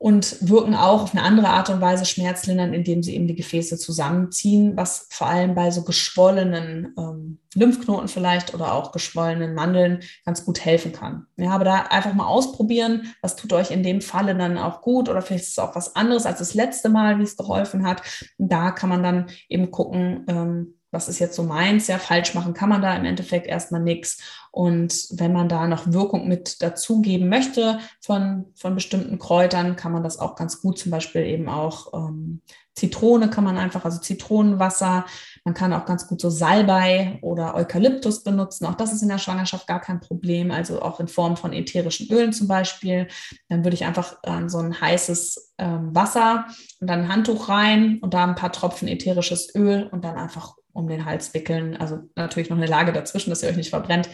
[0.00, 3.76] und wirken auch auf eine andere Art und Weise schmerzlindernd, indem sie eben die Gefäße
[3.76, 10.46] zusammenziehen, was vor allem bei so geschwollenen ähm, Lymphknoten vielleicht oder auch geschwollenen Mandeln ganz
[10.46, 11.26] gut helfen kann.
[11.36, 15.10] Ja, aber da einfach mal ausprobieren, was tut euch in dem Falle dann auch gut
[15.10, 18.02] oder vielleicht ist es auch was anderes als das letzte Mal, wie es geholfen hat.
[18.38, 21.86] Da kann man dann eben gucken, ähm, was ist jetzt so meins?
[21.86, 24.18] Ja, falsch machen kann man da im Endeffekt erstmal nichts.
[24.50, 30.02] Und wenn man da noch Wirkung mit dazugeben möchte von, von bestimmten Kräutern, kann man
[30.02, 30.78] das auch ganz gut.
[30.78, 32.42] Zum Beispiel eben auch ähm,
[32.74, 35.04] Zitrone kann man einfach, also Zitronenwasser.
[35.44, 38.66] Man kann auch ganz gut so Salbei oder Eukalyptus benutzen.
[38.66, 40.50] Auch das ist in der Schwangerschaft gar kein Problem.
[40.50, 43.08] Also auch in Form von ätherischen Ölen zum Beispiel.
[43.48, 46.46] Dann würde ich einfach ähm, so ein heißes ähm, Wasser
[46.80, 50.54] und dann ein Handtuch rein und da ein paar Tropfen ätherisches Öl und dann einfach
[50.72, 51.76] um den Hals wickeln.
[51.76, 54.08] Also natürlich noch eine Lage dazwischen, dass ihr euch nicht verbrennt,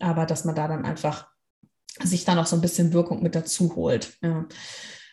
[0.00, 1.28] aber dass man da dann einfach
[2.00, 4.16] sich dann noch so ein bisschen Wirkung mit dazu holt.
[4.22, 4.46] Ja.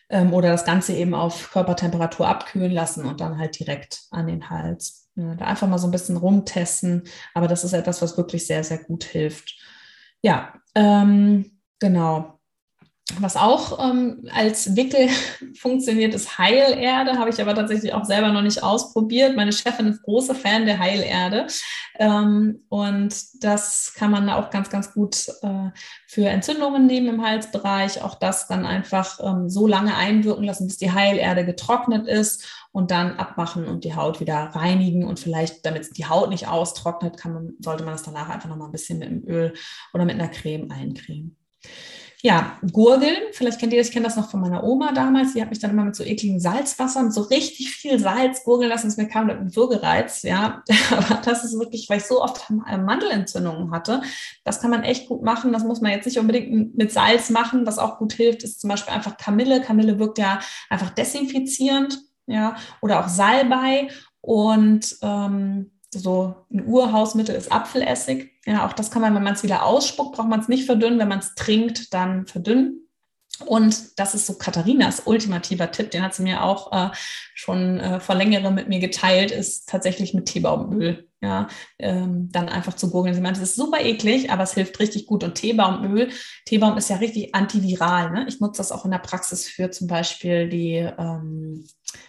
[0.10, 4.50] Ähm, oder das Ganze eben auf Körpertemperatur abkühlen lassen und dann halt direkt an den
[4.50, 5.10] Hals.
[5.16, 8.64] Ja, da einfach mal so ein bisschen rumtesten, aber das ist etwas, was wirklich sehr,
[8.64, 9.56] sehr gut hilft.
[10.22, 12.39] Ja, ähm, genau.
[13.18, 15.10] Was auch ähm, als Wickel
[15.60, 17.18] funktioniert, ist Heilerde.
[17.18, 19.36] Habe ich aber tatsächlich auch selber noch nicht ausprobiert.
[19.36, 21.48] Meine Chefin ist große Fan der Heilerde.
[21.98, 25.70] Ähm, und das kann man auch ganz, ganz gut äh,
[26.08, 28.02] für Entzündungen nehmen im Halsbereich.
[28.04, 32.92] Auch das dann einfach ähm, so lange einwirken lassen, bis die Heilerde getrocknet ist und
[32.92, 35.06] dann abmachen und die Haut wieder reinigen.
[35.06, 38.58] Und vielleicht, damit die Haut nicht austrocknet, kann man, sollte man das danach einfach noch
[38.58, 39.54] mal ein bisschen mit dem Öl
[39.94, 41.36] oder mit einer Creme eincremen.
[42.22, 45.42] Ja, Gurgeln, vielleicht kennt ihr das, ich kenne das noch von meiner Oma damals, die
[45.42, 48.98] hat mich dann immer mit so ekligen Salzwassern, so richtig viel Salz gurgeln lassen, es
[48.98, 54.02] mir kam mit Würgereiz, ja, aber das ist wirklich, weil ich so oft Mandelentzündungen hatte,
[54.44, 57.66] das kann man echt gut machen, das muss man jetzt nicht unbedingt mit Salz machen,
[57.66, 62.56] was auch gut hilft, ist zum Beispiel einfach Kamille, Kamille wirkt ja einfach desinfizierend, ja,
[62.82, 63.90] oder auch Salbei.
[64.22, 68.32] Und ähm, so ein Urhausmittel ist Apfelessig.
[68.50, 70.98] Ja, auch das kann man, wenn man es wieder ausspuckt, braucht man es nicht verdünnen.
[70.98, 72.90] Wenn man es trinkt, dann verdünnen.
[73.46, 76.90] Und das ist so Katharinas ultimativer Tipp, den hat sie mir auch äh,
[77.36, 81.08] schon äh, vor längerem mit mir geteilt, ist tatsächlich mit Teebaumöl.
[81.22, 83.14] Ja, ähm, dann einfach zu gurgeln.
[83.14, 85.24] Sie meinte, es ist super eklig, aber es hilft richtig gut.
[85.24, 86.10] Und Teebaumöl,
[86.46, 88.10] Teebaum ist ja richtig antiviral.
[88.12, 88.26] Ne?
[88.28, 91.68] Ich nutze das auch in der Praxis für zum Beispiel die ähm,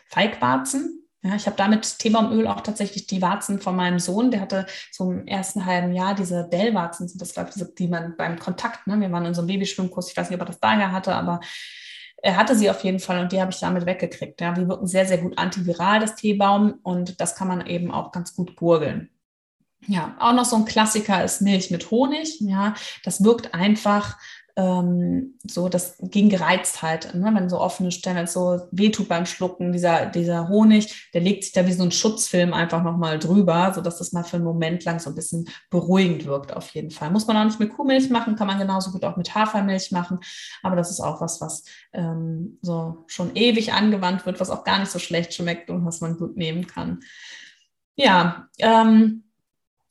[0.08, 1.09] Feigwarzen.
[1.22, 5.26] Ja, ich habe damit Teebaumöl auch tatsächlich die Warzen von meinem Sohn, der hatte zum
[5.26, 9.12] ersten halben Jahr diese Dellwarzen, sind das glaube ich, die man beim Kontakt, ne, wir
[9.12, 11.40] waren in so einem Babyschwimmkurs, ich weiß nicht, ob er das daher hatte, aber
[12.22, 14.40] er hatte sie auf jeden Fall und die habe ich damit weggekriegt.
[14.40, 18.12] Ja, die wirken sehr, sehr gut antiviral, das Teebaum, und das kann man eben auch
[18.12, 19.10] ganz gut gurgeln.
[19.86, 22.38] Ja, auch noch so ein Klassiker ist Milch mit Honig.
[22.40, 24.18] Ja, das wirkt einfach
[24.56, 27.30] ähm, so das gegen Gereiztheit, ne?
[27.34, 31.66] wenn so offene Stellen, so wehtut beim Schlucken, dieser, dieser Honig, der legt sich da
[31.66, 35.10] wie so ein Schutzfilm einfach nochmal drüber, sodass das mal für einen Moment lang so
[35.10, 37.10] ein bisschen beruhigend wirkt auf jeden Fall.
[37.10, 40.18] Muss man auch nicht mit Kuhmilch machen, kann man genauso gut auch mit Hafermilch machen,
[40.62, 44.78] aber das ist auch was, was ähm, so schon ewig angewandt wird, was auch gar
[44.78, 47.00] nicht so schlecht schmeckt und was man gut nehmen kann.
[47.96, 49.24] Ja, ähm,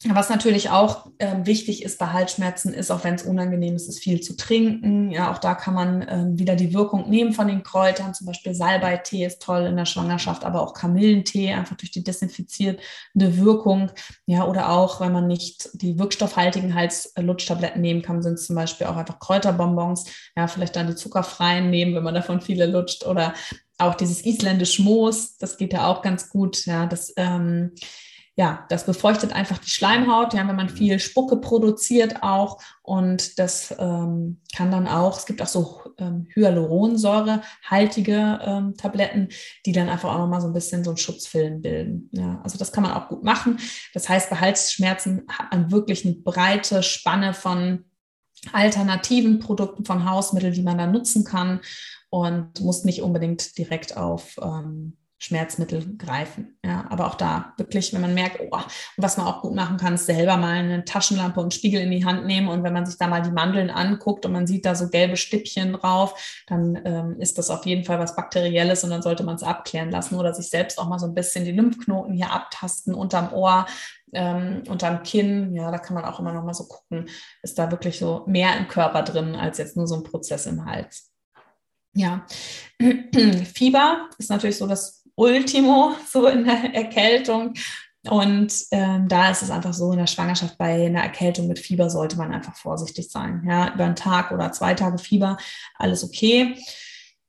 [0.07, 3.99] was natürlich auch ähm, wichtig ist bei Halsschmerzen, ist, auch wenn es unangenehm ist, ist
[3.99, 5.11] viel zu trinken.
[5.11, 8.13] Ja, auch da kann man ähm, wieder die Wirkung nehmen von den Kräutern.
[8.13, 12.79] Zum Beispiel Salbeitee ist toll in der Schwangerschaft, aber auch Kamillentee, einfach durch die desinfizierende
[13.17, 13.91] Wirkung.
[14.25, 18.87] Ja, oder auch, wenn man nicht die wirkstoffhaltigen Halslutschtabletten nehmen kann, sind es zum Beispiel
[18.87, 20.05] auch einfach Kräuterbonbons.
[20.37, 23.05] Ja, vielleicht dann die zuckerfreien nehmen, wenn man davon viele lutscht.
[23.05, 23.33] Oder
[23.77, 26.65] auch dieses isländisch Moos, das geht ja auch ganz gut.
[26.65, 27.73] Ja, das ähm,
[28.39, 32.61] ja, das befeuchtet einfach die Schleimhaut, ja, wenn man viel Spucke produziert auch.
[32.83, 39.27] Und das ähm, kann dann auch, es gibt auch so ähm, Hyaluronsäurehaltige ähm, Tabletten,
[39.65, 42.09] die dann einfach auch nochmal so ein bisschen so einen Schutzfilm bilden.
[42.13, 43.59] Ja, also das kann man auch gut machen.
[43.93, 47.83] Das heißt, bei Halsschmerzen hat man wirklich eine breite Spanne von
[48.53, 51.59] alternativen Produkten von Hausmitteln, die man da nutzen kann
[52.09, 56.57] und muss nicht unbedingt direkt auf ähm, Schmerzmittel greifen.
[56.63, 58.59] Ja, aber auch da wirklich, wenn man merkt, oh,
[58.95, 62.05] was man auch gut machen kann, ist selber mal eine Taschenlampe und Spiegel in die
[62.05, 62.47] Hand nehmen.
[62.47, 65.17] Und wenn man sich da mal die Mandeln anguckt und man sieht da so gelbe
[65.17, 69.35] Stippchen drauf, dann ähm, ist das auf jeden Fall was Bakterielles und dann sollte man
[69.35, 72.93] es abklären lassen oder sich selbst auch mal so ein bisschen die Lymphknoten hier abtasten
[72.93, 73.65] unterm Ohr,
[74.13, 75.53] ähm, unterm Kinn.
[75.53, 77.09] Ja, da kann man auch immer noch mal so gucken,
[77.43, 80.63] ist da wirklich so mehr im Körper drin als jetzt nur so ein Prozess im
[80.63, 81.09] Hals.
[81.93, 82.25] Ja,
[83.53, 87.53] Fieber ist natürlich so das Ultimo, so in der Erkältung.
[88.09, 91.89] Und ähm, da ist es einfach so, in der Schwangerschaft bei einer Erkältung mit Fieber
[91.89, 93.43] sollte man einfach vorsichtig sein.
[93.45, 95.37] Ja, über einen Tag oder zwei Tage Fieber,
[95.75, 96.55] alles okay.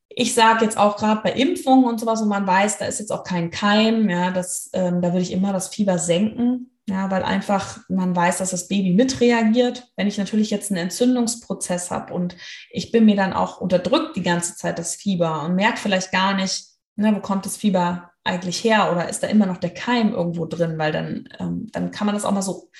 [0.09, 3.11] Ich sage jetzt auch gerade bei Impfungen und sowas, wo man weiß, da ist jetzt
[3.13, 7.25] auch kein Keim, ja, das, ähm, da würde ich immer das Fieber senken, ja, weil
[7.25, 9.89] einfach man weiß, dass das Baby mitreagiert.
[9.97, 12.37] Wenn ich natürlich jetzt einen Entzündungsprozess habe und
[12.71, 16.35] ich bin mir dann auch unterdrückt die ganze Zeit das Fieber und merke vielleicht gar
[16.35, 16.70] nicht,
[17.01, 20.47] ne, wo kommt das Fieber eigentlich her oder ist da immer noch der Keim irgendwo
[20.47, 22.71] drin, weil dann, ähm, dann kann man das auch mal so,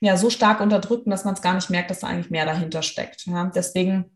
[0.00, 2.82] ja, so stark unterdrücken, dass man es gar nicht merkt, dass da eigentlich mehr dahinter
[2.82, 3.26] steckt.
[3.26, 3.50] Ja.
[3.54, 4.10] Deswegen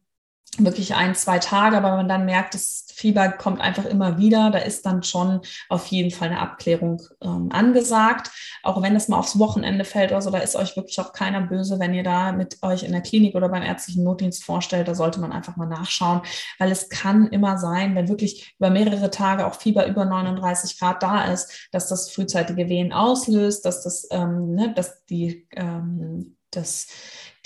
[0.58, 4.58] wirklich ein, zwei Tage, aber man dann merkt, das Fieber kommt einfach immer wieder, da
[4.58, 8.30] ist dann schon auf jeden Fall eine Abklärung ähm, angesagt.
[8.62, 11.40] Auch wenn es mal aufs Wochenende fällt oder so, da ist euch wirklich auch keiner
[11.40, 14.86] böse, wenn ihr da mit euch in der Klinik oder beim ärztlichen Notdienst vorstellt.
[14.86, 16.22] Da sollte man einfach mal nachschauen,
[16.58, 21.02] weil es kann immer sein, wenn wirklich über mehrere Tage auch Fieber über 39 Grad
[21.02, 26.86] da ist, dass das frühzeitige Wehen auslöst, dass das, ähm, ne, dass die ähm, das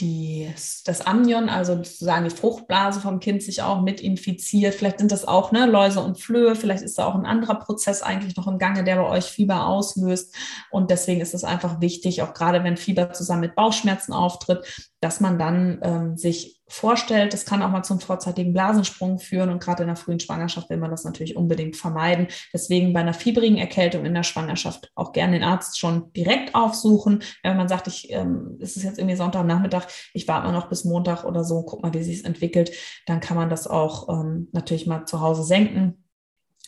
[0.01, 0.49] die,
[0.85, 4.75] das Amnion, also sozusagen die Fruchtblase vom Kind sich auch mit infiziert.
[4.75, 8.03] Vielleicht sind das auch ne, Läuse und Flöhe, vielleicht ist da auch ein anderer Prozess
[8.03, 10.35] eigentlich noch im Gange, der bei euch Fieber auslöst.
[10.71, 15.21] Und deswegen ist es einfach wichtig, auch gerade wenn Fieber zusammen mit Bauchschmerzen auftritt, dass
[15.21, 17.33] man dann ähm, sich vorstellt.
[17.33, 20.77] Das kann auch mal zum vorzeitigen Blasensprung führen und gerade in der frühen Schwangerschaft will
[20.77, 22.29] man das natürlich unbedingt vermeiden.
[22.53, 27.23] Deswegen bei einer fiebrigen Erkältung in der Schwangerschaft auch gerne den Arzt schon direkt aufsuchen.
[27.43, 30.85] Wenn man sagt, ich, ähm, es ist jetzt irgendwie Sonntagnachmittag, ich warte mal noch bis
[30.85, 32.73] Montag oder so, guck mal, wie sich es entwickelt,
[33.07, 36.05] dann kann man das auch ähm, natürlich mal zu Hause senken.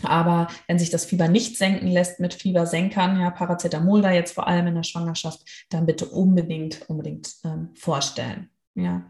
[0.03, 4.47] Aber wenn sich das Fieber nicht senken lässt mit Fiebersenkern, ja, Paracetamol da jetzt vor
[4.47, 8.49] allem in der Schwangerschaft, dann bitte unbedingt, unbedingt ähm, vorstellen.
[8.75, 9.03] Ja.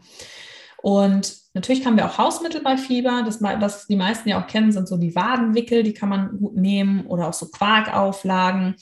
[0.81, 3.23] Und natürlich haben wir auch Hausmittel bei Fieber.
[3.23, 6.55] Das, was die meisten ja auch kennen, sind so die Wadenwickel, die kann man gut
[6.55, 8.75] nehmen oder auch so Quarkauflagen.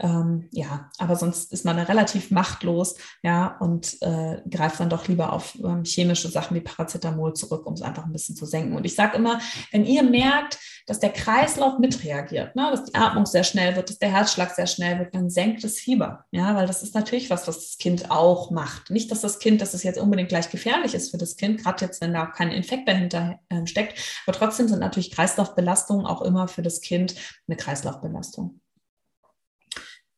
[0.00, 5.08] Ähm, ja, aber sonst ist man da relativ machtlos, ja, und äh, greift dann doch
[5.08, 8.76] lieber auf ähm, chemische Sachen wie Paracetamol zurück, um es einfach ein bisschen zu senken.
[8.76, 9.40] Und ich sage immer,
[9.72, 13.98] wenn ihr merkt, dass der Kreislauf mitreagiert, ne, dass die Atmung sehr schnell wird, dass
[13.98, 17.46] der Herzschlag sehr schnell wird, dann senkt das Fieber, ja, weil das ist natürlich was,
[17.46, 18.90] was das Kind auch macht.
[18.90, 21.84] Nicht, dass das Kind, dass es jetzt unbedingt gleich gefährlich ist für das Kind, gerade
[21.84, 26.48] jetzt, wenn da kein Infekt dahinter äh, steckt, aber trotzdem sind natürlich Kreislaufbelastungen auch immer
[26.48, 27.14] für das Kind
[27.46, 28.60] eine Kreislaufbelastung.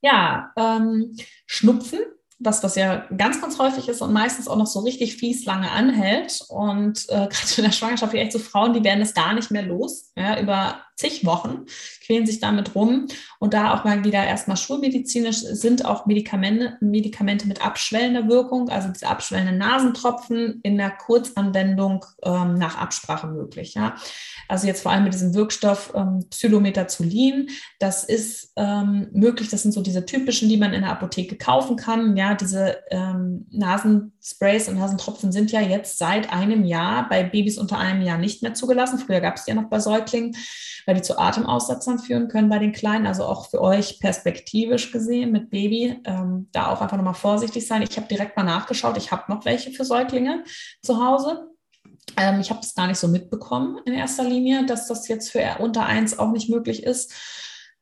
[0.02, 2.00] Ja, ähm, Schnupfen,
[2.38, 5.70] was, was ja ganz, ganz häufig ist und meistens auch noch so richtig fies lange
[5.70, 6.44] anhält.
[6.48, 9.62] Und äh, gerade in der Schwangerschaft, echt so Frauen, die werden es gar nicht mehr
[9.62, 11.66] los, ja, über zig Wochen.
[12.04, 13.06] Quälen sich damit rum.
[13.38, 18.88] Und da auch mal wieder erstmal schulmedizinisch sind auch Medikamente, Medikamente mit abschwellender Wirkung, also
[18.88, 23.74] diese abschwellenden Nasentropfen in der Kurzanwendung ähm, nach Absprache möglich.
[23.74, 23.96] Ja?
[24.48, 27.48] Also jetzt vor allem mit diesem Wirkstoff ähm, Xylometazolin.
[27.78, 31.76] Das ist ähm, möglich, das sind so diese typischen, die man in der Apotheke kaufen
[31.76, 32.16] kann.
[32.16, 37.78] Ja, diese ähm, Nasensprays und Nasentropfen sind ja jetzt seit einem Jahr bei Babys unter
[37.78, 38.98] einem Jahr nicht mehr zugelassen.
[38.98, 40.36] Früher gab es die ja noch bei Säuglingen,
[40.86, 43.06] weil die zu Atemaussetzern führen können bei den Kleinen.
[43.06, 47.82] Also auch für euch perspektivisch gesehen mit Baby, ähm, da auch einfach nochmal vorsichtig sein.
[47.82, 48.96] Ich habe direkt mal nachgeschaut.
[48.96, 50.44] Ich habe noch welche für Säuglinge
[50.82, 51.48] zu Hause.
[52.16, 55.42] Ähm, ich habe das gar nicht so mitbekommen in erster Linie, dass das jetzt für
[55.60, 57.12] unter eins auch nicht möglich ist.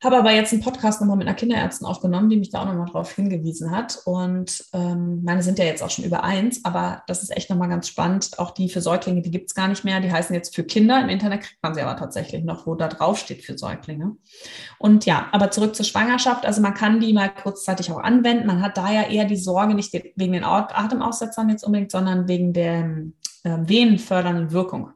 [0.03, 2.89] Habe aber jetzt einen Podcast nochmal mit einer Kinderärztin aufgenommen, die mich da auch nochmal
[2.89, 4.01] drauf hingewiesen hat.
[4.07, 7.69] Und ähm, meine sind ja jetzt auch schon über eins, aber das ist echt nochmal
[7.69, 8.39] ganz spannend.
[8.39, 10.01] Auch die für Säuglinge, die gibt es gar nicht mehr.
[10.01, 11.03] Die heißen jetzt für Kinder.
[11.03, 14.17] Im Internet kriegt man sie aber tatsächlich noch, wo da drauf steht für Säuglinge.
[14.79, 16.47] Und ja, aber zurück zur Schwangerschaft.
[16.47, 18.47] Also man kann die mal kurzzeitig auch anwenden.
[18.47, 22.55] Man hat da ja eher die Sorge, nicht wegen den Atemaussetzern jetzt unbedingt, sondern wegen
[22.55, 22.85] der
[23.45, 24.93] äh, venenfördernden Wirkung.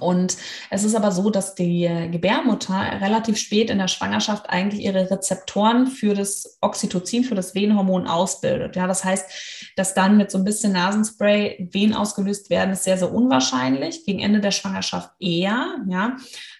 [0.00, 0.36] Und
[0.70, 5.86] es ist aber so, dass die Gebärmutter relativ spät in der Schwangerschaft eigentlich ihre Rezeptoren
[5.86, 8.74] für das Oxytocin, für das Venenhormon ausbildet.
[8.74, 12.98] Ja, das heißt, dass dann mit so ein bisschen Nasenspray Venen ausgelöst werden, ist sehr,
[12.98, 14.04] sehr unwahrscheinlich.
[14.04, 15.76] Gegen Ende der Schwangerschaft eher.
[15.88, 16.16] Ja,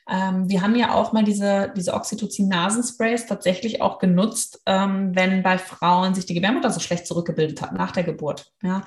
[0.08, 5.58] ähm, wir haben ja auch mal diese, diese Oxytocin-Nasensprays tatsächlich auch genutzt, ähm, wenn bei
[5.58, 8.52] Frauen sich die Gebärmutter so schlecht zurückgebildet hat nach der Geburt.
[8.62, 8.82] Ja,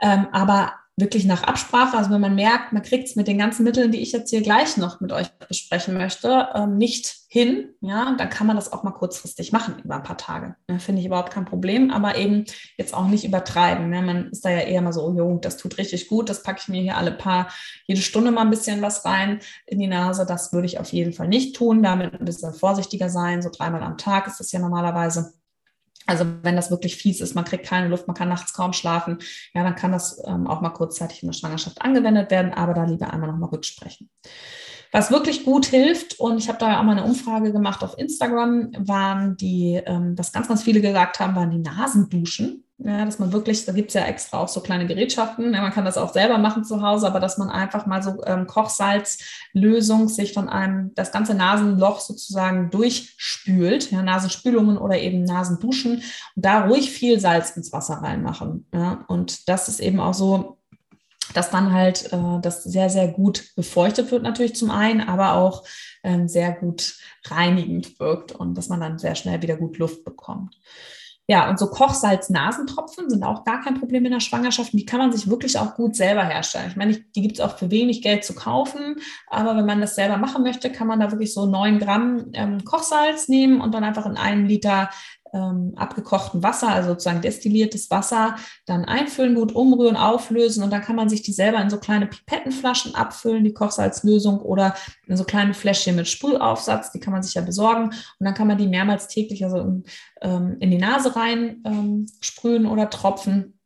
[0.00, 3.64] ähm, aber wirklich nach Absprache, also wenn man merkt, man kriegt es mit den ganzen
[3.64, 8.14] Mitteln, die ich jetzt hier gleich noch mit euch besprechen möchte, ähm, nicht hin, ja,
[8.18, 10.54] dann kann man das auch mal kurzfristig machen über ein paar Tage.
[10.68, 12.44] Ja, Finde ich überhaupt kein Problem, aber eben
[12.76, 13.88] jetzt auch nicht übertreiben.
[13.88, 14.02] Ne?
[14.02, 16.60] Man ist da ja eher mal so, oh jo, das tut richtig gut, das packe
[16.62, 17.48] ich mir hier alle paar,
[17.86, 20.26] jede Stunde mal ein bisschen was rein in die Nase.
[20.26, 23.40] Das würde ich auf jeden Fall nicht tun, damit ein bisschen vorsichtiger sein.
[23.40, 25.32] So dreimal am Tag ist das ja normalerweise.
[26.06, 29.18] Also wenn das wirklich fies ist, man kriegt keine Luft, man kann nachts kaum schlafen,
[29.54, 32.84] ja, dann kann das ähm, auch mal kurzzeitig in der Schwangerschaft angewendet werden, aber da
[32.84, 34.10] lieber einmal nochmal rücksprechen.
[34.92, 38.72] Was wirklich gut hilft, und ich habe da auch mal eine Umfrage gemacht auf Instagram,
[38.76, 42.61] waren die, ähm, was ganz, ganz viele gesagt haben, waren die Nasenduschen.
[42.84, 45.72] Ja, dass man wirklich, da gibt es ja extra auch so kleine Gerätschaften, ja, man
[45.72, 50.08] kann das auch selber machen zu Hause, aber dass man einfach mal so ähm, Kochsalzlösung
[50.08, 56.66] sich von einem, das ganze Nasenloch sozusagen durchspült, ja, Nasenspülungen oder eben Nasenduschen und da
[56.66, 58.66] ruhig viel Salz ins Wasser reinmachen.
[58.74, 60.58] Ja, und das ist eben auch so,
[61.34, 65.64] dass dann halt äh, das sehr, sehr gut befeuchtet wird natürlich zum einen, aber auch
[66.02, 70.56] ähm, sehr gut reinigend wirkt und dass man dann sehr schnell wieder gut Luft bekommt.
[71.28, 74.72] Ja, und so Kochsalz-Nasentropfen sind auch gar kein Problem in der Schwangerschaft.
[74.72, 76.66] Die kann man sich wirklich auch gut selber herstellen.
[76.68, 78.96] Ich meine, die gibt es auch für wenig Geld zu kaufen.
[79.28, 82.64] Aber wenn man das selber machen möchte, kann man da wirklich so neun Gramm ähm,
[82.64, 84.90] Kochsalz nehmen und dann einfach in einen Liter
[85.32, 90.96] ähm, abgekochten Wasser, also sozusagen destilliertes Wasser, dann einfüllen, gut umrühren, auflösen und dann kann
[90.96, 94.74] man sich die selber in so kleine Pipettenflaschen abfüllen, die Kochsalzlösung oder
[95.06, 98.46] in so kleine Fläschchen mit Sprühaufsatz, die kann man sich ja besorgen und dann kann
[98.46, 99.84] man die mehrmals täglich also in,
[100.20, 103.58] ähm, in die Nase rein ähm, sprühen oder tropfen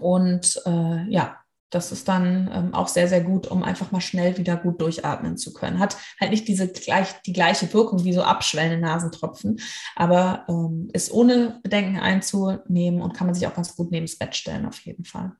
[0.00, 1.36] und äh, ja,
[1.74, 5.36] das ist dann ähm, auch sehr, sehr gut, um einfach mal schnell wieder gut durchatmen
[5.36, 5.78] zu können.
[5.78, 9.60] Hat halt nicht diese gleich, die gleiche Wirkung wie so abschwellende Nasentropfen,
[9.96, 14.16] aber ähm, ist ohne Bedenken einzunehmen und kann man sich auch ganz gut neben das
[14.16, 15.32] Bett stellen, auf jeden Fall.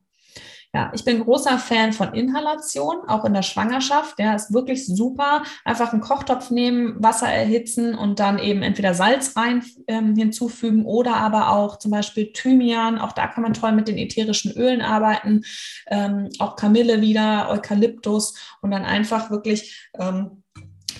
[0.74, 4.18] Ja, ich bin großer Fan von Inhalation, auch in der Schwangerschaft.
[4.18, 5.44] Ja, ist wirklich super.
[5.64, 11.14] Einfach einen Kochtopf nehmen, Wasser erhitzen und dann eben entweder Salz rein ähm, hinzufügen oder
[11.14, 12.98] aber auch zum Beispiel Thymian.
[12.98, 15.44] Auch da kann man toll mit den ätherischen Ölen arbeiten.
[15.86, 20.42] Ähm, auch Kamille wieder, Eukalyptus und dann einfach wirklich ähm,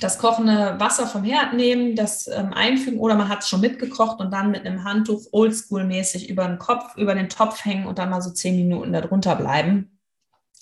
[0.04, 4.20] das kochende Wasser vom Herd nehmen, das ähm, einfügen oder man hat es schon mitgekocht
[4.20, 8.10] und dann mit einem Handtuch oldschool-mäßig über den Kopf, über den Topf hängen und dann
[8.10, 9.98] mal so zehn Minuten darunter bleiben.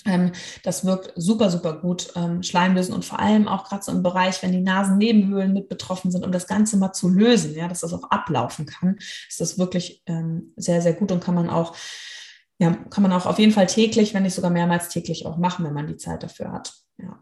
[0.07, 4.03] Ähm, das wirkt super, super gut, ähm, Schleimlösen und vor allem auch gerade so im
[4.03, 7.81] Bereich, wenn die Nasennebenhöhlen mit betroffen sind, um das Ganze mal zu lösen, ja, dass
[7.81, 8.97] das auch ablaufen kann,
[9.29, 11.77] ist das wirklich ähm, sehr, sehr gut und kann man auch
[12.59, 15.65] ja, kann man auch auf jeden Fall täglich, wenn nicht sogar mehrmals täglich auch machen,
[15.65, 16.73] wenn man die Zeit dafür hat.
[16.97, 17.19] Ja.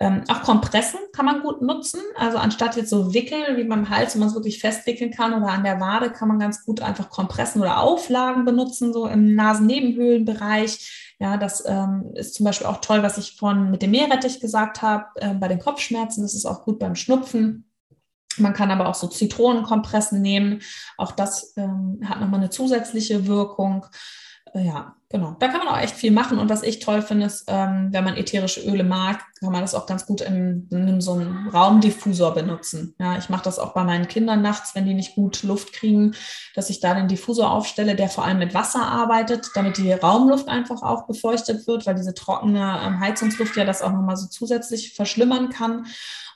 [0.00, 2.00] Ähm, auch Kompressen kann man gut nutzen.
[2.16, 5.52] Also anstatt jetzt so Wickel wie beim Hals, wo man es wirklich festwickeln kann oder
[5.52, 11.14] an der Wade, kann man ganz gut einfach Kompressen oder Auflagen benutzen, so im Nasennebenhöhlenbereich.
[11.20, 14.82] Ja, das ähm, ist zum Beispiel auch toll, was ich von mit dem Meerrettich gesagt
[14.82, 16.22] habe, äh, bei den Kopfschmerzen.
[16.22, 17.70] Das ist auch gut beim Schnupfen.
[18.36, 20.60] Man kann aber auch so Zitronenkompressen nehmen.
[20.96, 23.86] Auch das ähm, hat nochmal eine zusätzliche Wirkung.
[24.54, 25.36] äh, ja, genau.
[25.38, 26.38] Da kann man auch echt viel machen.
[26.38, 29.74] Und was ich toll finde, ist, ähm, wenn man ätherische Öle mag, kann man das
[29.76, 32.96] auch ganz gut in, in so einem Raumdiffusor benutzen.
[32.98, 36.16] Ja, ich mache das auch bei meinen Kindern nachts, wenn die nicht gut Luft kriegen,
[36.56, 40.48] dass ich da den Diffusor aufstelle, der vor allem mit Wasser arbeitet, damit die Raumluft
[40.48, 44.94] einfach auch befeuchtet wird, weil diese trockene ähm, Heizungsluft ja das auch nochmal so zusätzlich
[44.94, 45.86] verschlimmern kann.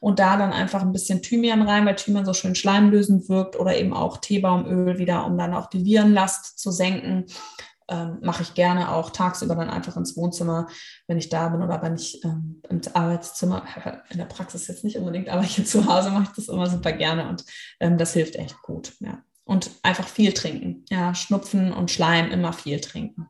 [0.01, 3.77] Und da dann einfach ein bisschen Thymian rein, weil Thymian so schön schleimlösend wirkt oder
[3.77, 7.27] eben auch Teebaumöl wieder, um dann auch die Virenlast zu senken
[7.89, 10.69] ähm, mache ich gerne auch tagsüber dann einfach ins Wohnzimmer,
[11.07, 13.65] wenn ich da bin oder wenn ich ähm, ins Arbeitszimmer,
[14.11, 16.93] in der Praxis jetzt nicht unbedingt, aber hier zu Hause mache ich das immer super
[16.93, 17.45] gerne und
[17.81, 18.93] ähm, das hilft echt gut.
[19.01, 19.23] Ja.
[19.45, 20.85] Und einfach viel trinken.
[20.91, 23.29] Ja, Schnupfen und Schleim immer viel trinken.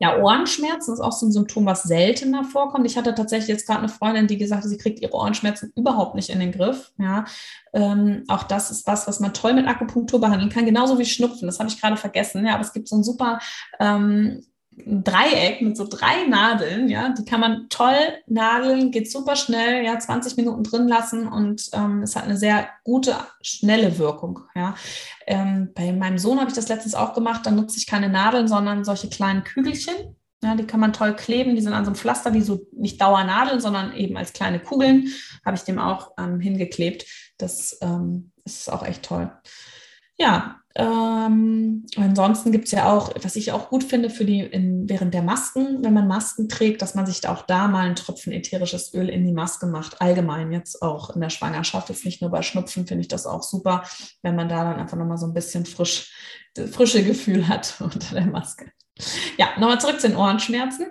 [0.00, 2.84] Ja, Ohrenschmerzen ist auch so ein Symptom, was seltener vorkommt.
[2.86, 6.16] Ich hatte tatsächlich jetzt gerade eine Freundin, die gesagt hat, sie kriegt ihre Ohrenschmerzen überhaupt
[6.16, 6.92] nicht in den Griff.
[6.98, 7.24] Ja,
[7.72, 11.46] ähm, auch das ist was, was man toll mit Akupunktur behandeln kann, genauso wie Schnupfen.
[11.46, 12.44] Das habe ich gerade vergessen.
[12.44, 13.38] Ja, aber es gibt so ein super
[13.78, 14.44] ähm,
[14.78, 17.96] ein Dreieck mit so drei Nadeln, ja, die kann man toll
[18.26, 22.68] nadeln, geht super schnell, ja, 20 Minuten drin lassen und ähm, es hat eine sehr
[22.84, 24.74] gute, schnelle Wirkung, ja.
[25.26, 28.48] Ähm, bei meinem Sohn habe ich das letztens auch gemacht, da nutze ich keine Nadeln,
[28.48, 31.96] sondern solche kleinen Kügelchen, ja, die kann man toll kleben, die sind an so einem
[31.96, 35.08] Pflaster, die so nicht Dauernadeln, sondern eben als kleine Kugeln,
[35.44, 37.06] habe ich dem auch ähm, hingeklebt.
[37.38, 39.32] Das ähm, ist auch echt toll.
[40.16, 44.88] Ja, ähm, ansonsten gibt es ja auch, was ich auch gut finde für die in,
[44.88, 47.94] während der Masken, wenn man Masken trägt, dass man sich da auch da mal einen
[47.94, 50.00] Tropfen ätherisches Öl in die Maske macht.
[50.00, 53.44] Allgemein jetzt auch in der Schwangerschaft, jetzt nicht nur bei Schnupfen, finde ich das auch
[53.44, 53.84] super,
[54.22, 56.12] wenn man da dann einfach nochmal so ein bisschen frisch,
[56.72, 58.72] frische Gefühl hat unter der Maske.
[59.38, 60.86] Ja, nochmal zurück zu den Ohrenschmerzen.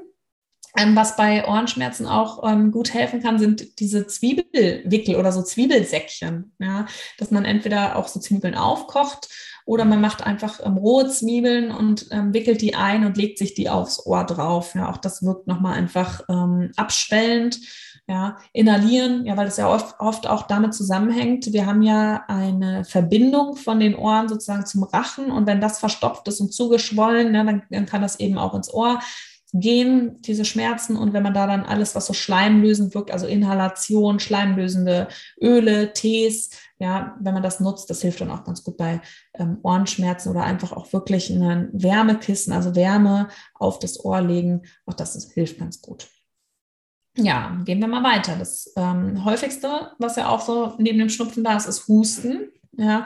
[0.76, 6.54] Ähm, was bei Ohrenschmerzen auch ähm, gut helfen kann, sind diese Zwiebelwickel oder so Zwiebelsäckchen.
[6.60, 6.88] Ja,
[7.20, 9.30] dass man entweder auch so Zwiebeln aufkocht
[9.66, 13.54] oder man macht einfach ähm, rohe Zwiebeln und ähm, wickelt die ein und legt sich
[13.54, 14.74] die aufs Ohr drauf.
[14.76, 17.60] Ja, auch das wirkt nochmal einfach ähm, abschwellend.
[18.06, 21.54] Ja, inhalieren, ja, weil das ja oft, oft auch damit zusammenhängt.
[21.54, 26.28] Wir haben ja eine Verbindung von den Ohren sozusagen zum Rachen und wenn das verstopft
[26.28, 29.00] ist und zugeschwollen, ja, dann, dann kann das eben auch ins Ohr
[29.54, 30.98] gehen, diese Schmerzen.
[30.98, 35.08] Und wenn man da dann alles, was so schleimlösend wirkt, also Inhalation, schleimlösende
[35.40, 36.50] Öle, Tees,
[36.80, 39.00] ja, wenn man das nutzt, das hilft dann auch ganz gut bei
[39.36, 44.64] ähm, Ohrenschmerzen oder einfach auch wirklich ein Wärmekissen, also Wärme auf das Ohr legen.
[44.86, 46.10] Auch das ist, hilft ganz gut.
[47.16, 48.36] Ja, gehen wir mal weiter.
[48.38, 52.50] Das ähm, häufigste, was ja auch so neben dem Schnupfen da ist, ist Husten.
[52.76, 53.06] Ja,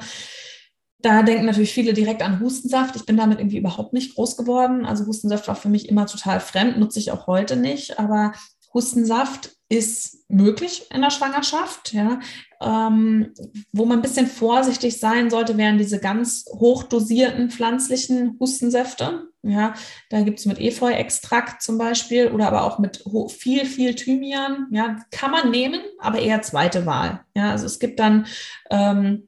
[0.99, 2.95] da denken natürlich viele direkt an Hustensaft.
[2.95, 4.85] Ich bin damit irgendwie überhaupt nicht groß geworden.
[4.85, 7.99] Also Hustensaft war für mich immer total fremd, nutze ich auch heute nicht.
[7.99, 8.33] Aber
[8.73, 11.93] Hustensaft ist möglich in der Schwangerschaft.
[11.93, 12.19] Ja.
[12.61, 13.33] Ähm,
[13.73, 19.27] wo man ein bisschen vorsichtig sein sollte, wären diese ganz hochdosierten pflanzlichen Hustensäfte.
[19.43, 19.75] Ja,
[20.09, 24.67] da gibt es mit Efeu-Extrakt zum Beispiel oder aber auch mit viel, viel Thymian.
[24.71, 27.23] Ja, kann man nehmen, aber eher zweite Wahl.
[27.35, 28.25] Ja, also es gibt dann
[28.71, 29.27] ähm,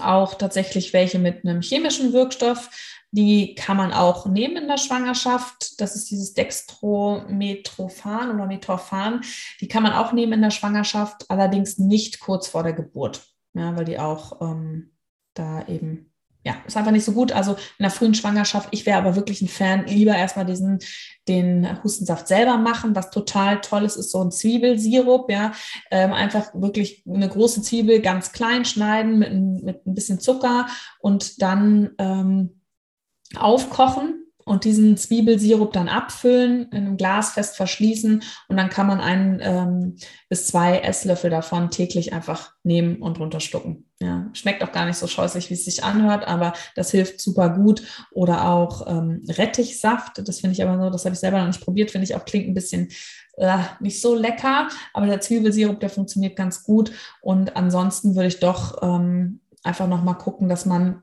[0.00, 2.70] auch tatsächlich welche mit einem chemischen Wirkstoff.
[3.10, 5.80] Die kann man auch nehmen in der Schwangerschaft.
[5.80, 9.20] Das ist dieses Dextrometrophan oder Metorphan.
[9.60, 13.76] Die kann man auch nehmen in der Schwangerschaft, allerdings nicht kurz vor der Geburt, ja,
[13.76, 14.94] weil die auch ähm,
[15.34, 16.13] da eben
[16.44, 17.32] ja, ist einfach nicht so gut.
[17.32, 20.78] Also in der frühen Schwangerschaft, ich wäre aber wirklich ein Fan, lieber erstmal diesen,
[21.26, 22.94] den Hustensaft selber machen.
[22.94, 25.52] Was total toll ist, ist so ein Zwiebelsirup, ja.
[25.90, 30.66] Ähm, einfach wirklich eine große Zwiebel ganz klein schneiden mit, mit ein bisschen Zucker
[31.00, 32.60] und dann ähm,
[33.36, 39.00] aufkochen und diesen Zwiebelsirup dann abfüllen, in einem Glas fest verschließen und dann kann man
[39.00, 39.96] einen ähm,
[40.28, 43.86] bis zwei Esslöffel davon täglich einfach nehmen und runterstucken.
[44.00, 47.48] Ja, schmeckt auch gar nicht so scheußlich, wie es sich anhört, aber das hilft super
[47.48, 47.82] gut.
[48.10, 51.64] Oder auch ähm, Rettichsaft, das finde ich aber so, das habe ich selber noch nicht
[51.64, 52.88] probiert, finde ich auch klingt ein bisschen
[53.36, 56.92] äh, nicht so lecker, aber der Zwiebelsirup, der funktioniert ganz gut.
[57.20, 61.02] Und ansonsten würde ich doch ähm, einfach nochmal gucken, dass man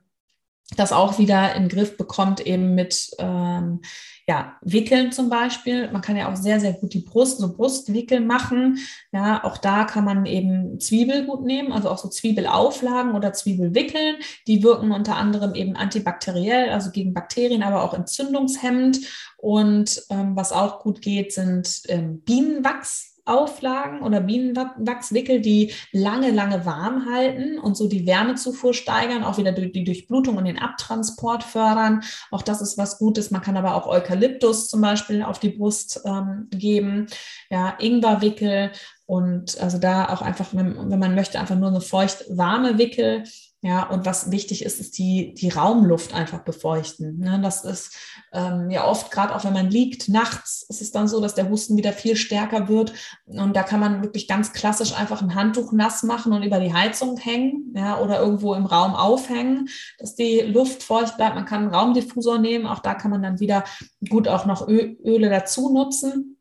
[0.78, 3.82] das auch wieder in den Griff bekommt, eben mit ähm,
[4.28, 5.92] ja, Wickeln zum Beispiel.
[5.92, 8.78] Man kann ja auch sehr, sehr gut die Brust, so Brustwickel machen.
[9.12, 14.16] Ja, auch da kann man eben Zwiebel gut nehmen, also auch so Zwiebelauflagen oder Zwiebelwickeln.
[14.48, 19.00] Die wirken unter anderem eben antibakteriell, also gegen Bakterien, aber auch entzündungshemmend.
[19.38, 23.11] Und ähm, was auch gut geht, sind ähm, Bienenwachs.
[23.32, 29.54] Auflagen oder Bienenwachswickel, die lange, lange warm halten und so die Wärmezufuhr steigern, auch wieder
[29.54, 32.04] die Durchblutung und den Abtransport fördern.
[32.30, 33.32] Auch das ist was Gutes.
[33.32, 37.08] Man kann aber auch Eukalyptus zum Beispiel auf die Brust ähm, geben.
[37.50, 38.72] Ja, Ingwerwickel
[39.06, 43.24] und also da auch einfach, wenn, wenn man möchte, einfach nur eine feucht warme Wickel
[43.64, 47.20] Ja, und was wichtig ist, ist die, die Raumluft einfach befeuchten.
[47.20, 47.40] Ne?
[47.44, 47.96] Das ist
[48.34, 51.48] ähm, ja oft, gerade auch wenn man liegt, nachts ist es dann so, dass der
[51.48, 52.92] Husten wieder viel stärker wird.
[53.28, 56.74] Und da kann man wirklich ganz klassisch einfach ein Handtuch nass machen und über die
[56.74, 61.36] Heizung hängen ja, oder irgendwo im Raum aufhängen, dass die Luft feucht bleibt.
[61.36, 62.66] Man kann einen Raumdiffusor nehmen.
[62.66, 63.64] Auch da kann man dann wieder
[64.10, 66.41] gut auch noch Öle dazu nutzen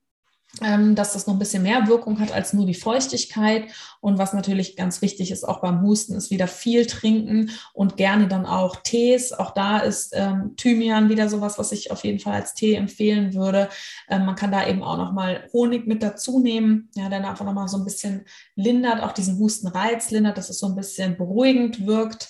[0.59, 3.71] dass das noch ein bisschen mehr Wirkung hat als nur die Feuchtigkeit.
[4.01, 8.27] Und was natürlich ganz wichtig ist, auch beim Husten, ist wieder viel trinken und gerne
[8.27, 9.33] dann auch Tees.
[9.33, 13.35] Auch da ist ähm, Thymian wieder sowas, was ich auf jeden Fall als Tee empfehlen
[13.35, 13.69] würde.
[14.09, 17.69] Ähm, man kann da eben auch nochmal Honig mit dazu nehmen, ja, der einfach nochmal
[17.69, 18.25] so ein bisschen
[18.57, 22.29] lindert, auch diesen Hustenreiz lindert, dass es so ein bisschen beruhigend wirkt.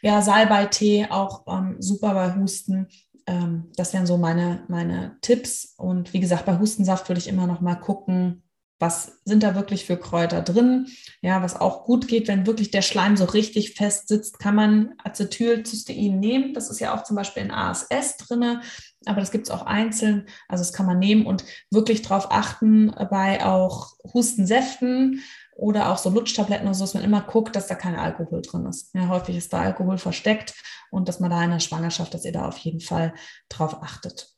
[0.00, 2.88] Ja, Salbeitee auch ähm, super bei Husten
[3.28, 5.74] ähm, das wären so meine, meine Tipps.
[5.76, 8.42] Und wie gesagt, bei Hustensaft würde ich immer noch mal gucken,
[8.80, 10.86] was sind da wirklich für Kräuter drin.
[11.20, 14.94] Ja, was auch gut geht, wenn wirklich der Schleim so richtig fest sitzt, kann man
[15.02, 16.54] Acetylcystein nehmen.
[16.54, 18.60] Das ist ja auch zum Beispiel in ASS drin,
[19.04, 20.26] aber das gibt es auch einzeln.
[20.48, 25.22] Also das kann man nehmen und wirklich darauf achten bei auch Hustensäften
[25.58, 28.64] oder auch so Lutschtabletten oder so, dass man immer guckt, dass da kein Alkohol drin
[28.66, 28.94] ist.
[28.94, 30.54] Ja, häufig ist da Alkohol versteckt
[30.90, 33.12] und dass man da in der Schwangerschaft, dass ihr da auf jeden Fall
[33.48, 34.28] drauf achtet.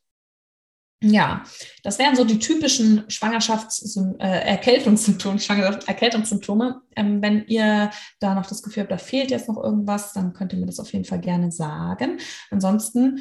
[1.03, 1.43] Ja,
[1.83, 6.81] das wären so die typischen Schwangerschafts-, äh, Erkältungssymptome.
[6.95, 10.53] Ähm, wenn ihr da noch das Gefühl habt, da fehlt jetzt noch irgendwas, dann könnt
[10.53, 12.19] ihr mir das auf jeden Fall gerne sagen.
[12.49, 13.19] Ansonsten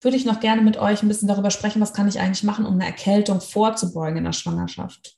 [0.00, 2.66] würde ich noch gerne mit euch ein bisschen darüber sprechen, was kann ich eigentlich machen,
[2.66, 5.16] um eine Erkältung vorzubeugen in der Schwangerschaft.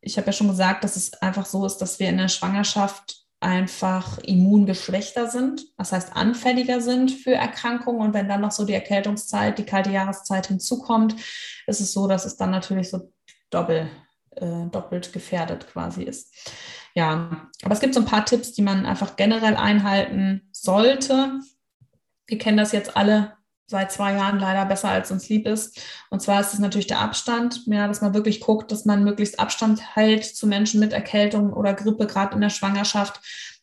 [0.00, 3.20] Ich habe ja schon gesagt, dass es einfach so ist, dass wir in der Schwangerschaft
[3.40, 8.02] einfach immungeschwächter sind, das heißt anfälliger sind für Erkrankungen.
[8.02, 11.16] Und wenn dann noch so die Erkältungszeit, die kalte Jahreszeit hinzukommt,
[11.66, 13.10] ist es so, dass es dann natürlich so
[13.48, 13.88] doppelt,
[14.36, 16.34] äh, doppelt gefährdet quasi ist.
[16.94, 21.40] Ja, aber es gibt so ein paar Tipps, die man einfach generell einhalten sollte.
[22.26, 23.36] Wir kennen das jetzt alle
[23.70, 25.80] seit zwei Jahren leider besser als uns lieb ist.
[26.10, 29.38] Und zwar ist es natürlich der Abstand, ja, dass man wirklich guckt, dass man möglichst
[29.38, 33.20] Abstand hält zu Menschen mit Erkältung oder Grippe, gerade in der Schwangerschaft.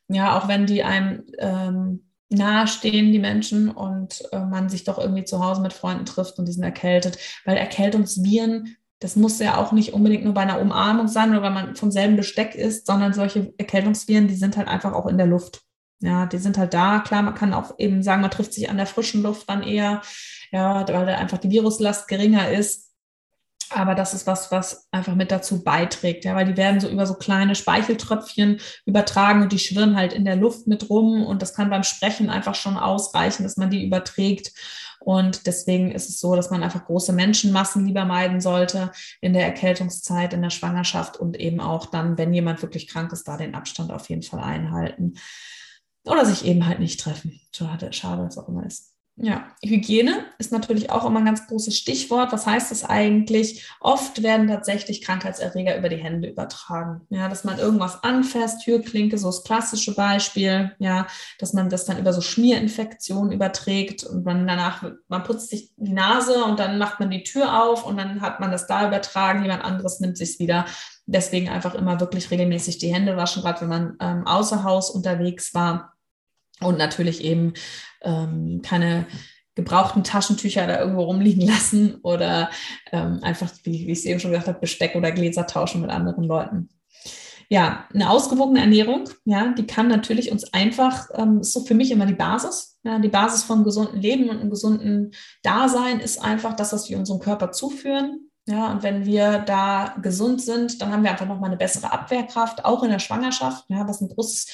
[0.08, 5.26] Ja, auch wenn die einem ähm, nahestehen, die Menschen, und äh, man sich doch irgendwie
[5.26, 7.18] zu Hause mit Freunden trifft und die sind erkältet.
[7.44, 11.54] Weil Erkältungsviren, das muss ja auch nicht unbedingt nur bei einer Umarmung sein oder wenn
[11.54, 15.28] man vom selben Besteck ist, sondern solche Erkältungsviren, die sind halt einfach auch in der
[15.28, 15.67] Luft.
[16.00, 17.00] Ja, die sind halt da.
[17.00, 20.02] Klar, man kann auch eben sagen, man trifft sich an der frischen Luft dann eher,
[20.52, 22.88] ja, weil da einfach die Viruslast geringer ist.
[23.70, 27.06] Aber das ist was, was einfach mit dazu beiträgt, ja, weil die werden so über
[27.06, 31.54] so kleine Speicheltröpfchen übertragen und die schwirren halt in der Luft mit rum und das
[31.54, 34.54] kann beim Sprechen einfach schon ausreichen, dass man die überträgt.
[35.00, 38.92] Und deswegen ist es so, dass man einfach große Menschenmassen lieber meiden sollte
[39.22, 43.28] in der Erkältungszeit, in der Schwangerschaft und eben auch dann, wenn jemand wirklich krank ist,
[43.28, 45.16] da den Abstand auf jeden Fall einhalten.
[46.08, 47.40] Oder sich eben halt nicht treffen.
[47.54, 48.98] Schade, schade, was auch immer ist.
[49.20, 52.32] Ja, Hygiene ist natürlich auch immer ein ganz großes Stichwort.
[52.32, 53.68] Was heißt das eigentlich?
[53.80, 57.02] Oft werden tatsächlich Krankheitserreger über die Hände übertragen.
[57.10, 60.76] Ja, dass man irgendwas anfasst, Türklinke, so das klassische Beispiel.
[60.78, 61.08] Ja,
[61.40, 65.94] dass man das dann über so Schmierinfektionen überträgt und man danach, man putzt sich die
[65.94, 69.42] Nase und dann macht man die Tür auf und dann hat man das da übertragen.
[69.42, 70.66] Jemand anderes nimmt sich wieder.
[71.08, 75.56] Deswegen einfach immer wirklich regelmäßig die Hände waschen, gerade wenn man ähm, außer Haus unterwegs
[75.56, 75.97] war
[76.62, 77.54] und natürlich eben
[78.02, 79.06] ähm, keine
[79.58, 82.50] gebrauchten Taschentücher da irgendwo rumliegen lassen oder
[82.92, 85.90] ähm, einfach, wie, wie ich es eben schon gesagt habe, Besteck oder Gläser tauschen mit
[85.90, 86.70] anderen Leuten.
[87.50, 91.92] Ja, eine ausgewogene Ernährung, ja, die kann natürlich uns einfach, ähm, ist so für mich
[91.92, 92.78] immer die Basis.
[92.84, 96.98] Ja, die Basis vom gesunden Leben und einem gesunden Dasein ist einfach das, was wir
[96.98, 98.30] unserem Körper zuführen.
[98.48, 102.64] Ja, und wenn wir da gesund sind, dann haben wir einfach nochmal eine bessere Abwehrkraft,
[102.64, 104.48] auch in der Schwangerschaft, ja, was ein großes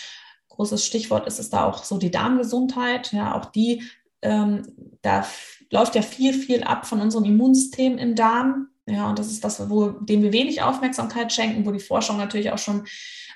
[0.56, 3.12] großes Stichwort ist es da auch so die Darmgesundheit.
[3.12, 3.84] Ja, auch die,
[4.22, 4.64] ähm,
[5.02, 5.26] da
[5.72, 8.68] läuft ja viel, viel ab von unserem Immunsystem im Darm.
[8.86, 12.52] Ja, und das ist das, wo, dem wir wenig Aufmerksamkeit schenken, wo die Forschung natürlich
[12.52, 12.86] auch schon,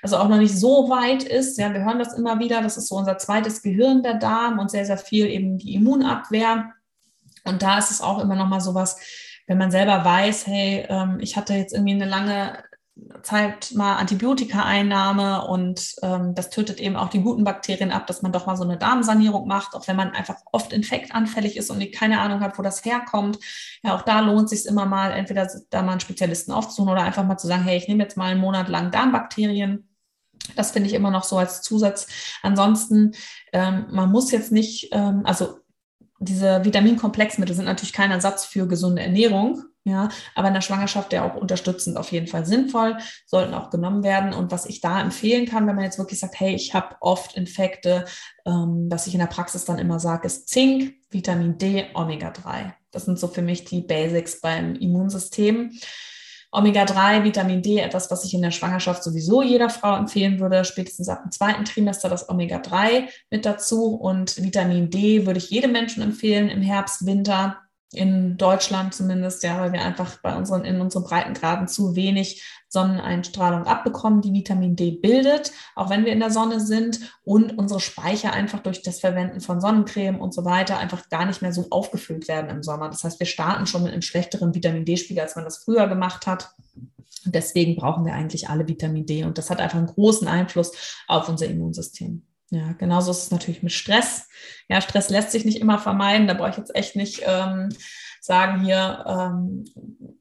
[0.02, 1.58] also auch noch nicht so weit ist.
[1.58, 2.62] Ja, wir hören das immer wieder.
[2.62, 6.72] Das ist so unser zweites Gehirn, der Darm und sehr, sehr viel eben die Immunabwehr.
[7.44, 9.00] Und da ist es auch immer noch mal sowas,
[9.46, 12.62] wenn man selber weiß, hey, ähm, ich hatte jetzt irgendwie eine lange
[13.22, 18.32] Zeit mal Antibiotika-Einnahme und ähm, das tötet eben auch die guten Bakterien ab, dass man
[18.32, 22.20] doch mal so eine Darmsanierung macht, auch wenn man einfach oft infektanfällig ist und keine
[22.20, 23.38] Ahnung hat, wo das herkommt.
[23.82, 27.24] Ja, auch da lohnt sich immer mal, entweder da mal einen Spezialisten aufzusuchen oder einfach
[27.24, 29.88] mal zu sagen, hey, ich nehme jetzt mal einen Monat lang Darmbakterien.
[30.56, 32.06] Das finde ich immer noch so als Zusatz.
[32.42, 33.12] Ansonsten,
[33.52, 35.58] ähm, man muss jetzt nicht, ähm, also
[36.18, 41.24] diese Vitaminkomplexmittel sind natürlich kein Ersatz für gesunde Ernährung, ja, aber in der Schwangerschaft ja
[41.24, 44.34] auch unterstützend auf jeden Fall sinnvoll, sollten auch genommen werden.
[44.34, 47.36] Und was ich da empfehlen kann, wenn man jetzt wirklich sagt, hey, ich habe oft
[47.36, 48.04] Infekte,
[48.44, 52.72] ähm, was ich in der Praxis dann immer sage, ist Zink, Vitamin D, Omega-3.
[52.90, 55.72] Das sind so für mich die Basics beim Immunsystem.
[56.50, 61.08] Omega-3, Vitamin D, etwas, was ich in der Schwangerschaft sowieso jeder Frau empfehlen würde, spätestens
[61.08, 63.94] ab dem zweiten Trimester das Omega-3 mit dazu.
[63.94, 67.58] Und Vitamin D würde ich jedem Menschen empfehlen im Herbst, Winter
[67.92, 73.64] in Deutschland zumindest, ja, weil wir einfach bei unseren, in unseren Breitengraden zu wenig Sonneneinstrahlung
[73.64, 78.34] abbekommen, die Vitamin D bildet, auch wenn wir in der Sonne sind und unsere Speicher
[78.34, 82.28] einfach durch das Verwenden von Sonnencreme und so weiter einfach gar nicht mehr so aufgefüllt
[82.28, 82.90] werden im Sommer.
[82.90, 86.26] Das heißt, wir starten schon mit einem schlechteren Vitamin D-Spiegel, als man das früher gemacht
[86.26, 86.50] hat.
[87.24, 90.72] deswegen brauchen wir eigentlich alle Vitamin D und das hat einfach einen großen Einfluss
[91.08, 92.27] auf unser Immunsystem.
[92.50, 94.28] Ja, genauso ist es natürlich mit Stress.
[94.68, 96.26] Ja, Stress lässt sich nicht immer vermeiden.
[96.26, 97.68] Da brauche ich jetzt echt nicht ähm,
[98.20, 99.64] sagen, hier, ähm,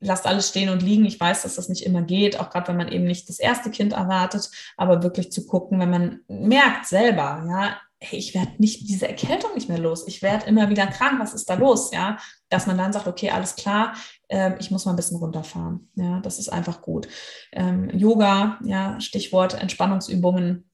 [0.01, 1.05] lasst alles stehen und liegen.
[1.05, 3.71] Ich weiß, dass das nicht immer geht, auch gerade wenn man eben nicht das erste
[3.71, 8.87] Kind erwartet, aber wirklich zu gucken, wenn man merkt selber, ja, hey, ich werde nicht
[8.87, 10.07] diese Erkältung nicht mehr los.
[10.07, 11.19] Ich werde immer wieder krank.
[11.19, 11.91] Was ist da los?
[11.91, 12.17] Ja,
[12.49, 13.93] dass man dann sagt, okay, alles klar,
[14.27, 15.89] äh, ich muss mal ein bisschen runterfahren.
[15.95, 17.07] Ja, das ist einfach gut.
[17.51, 20.69] Ähm, Yoga, ja, Stichwort Entspannungsübungen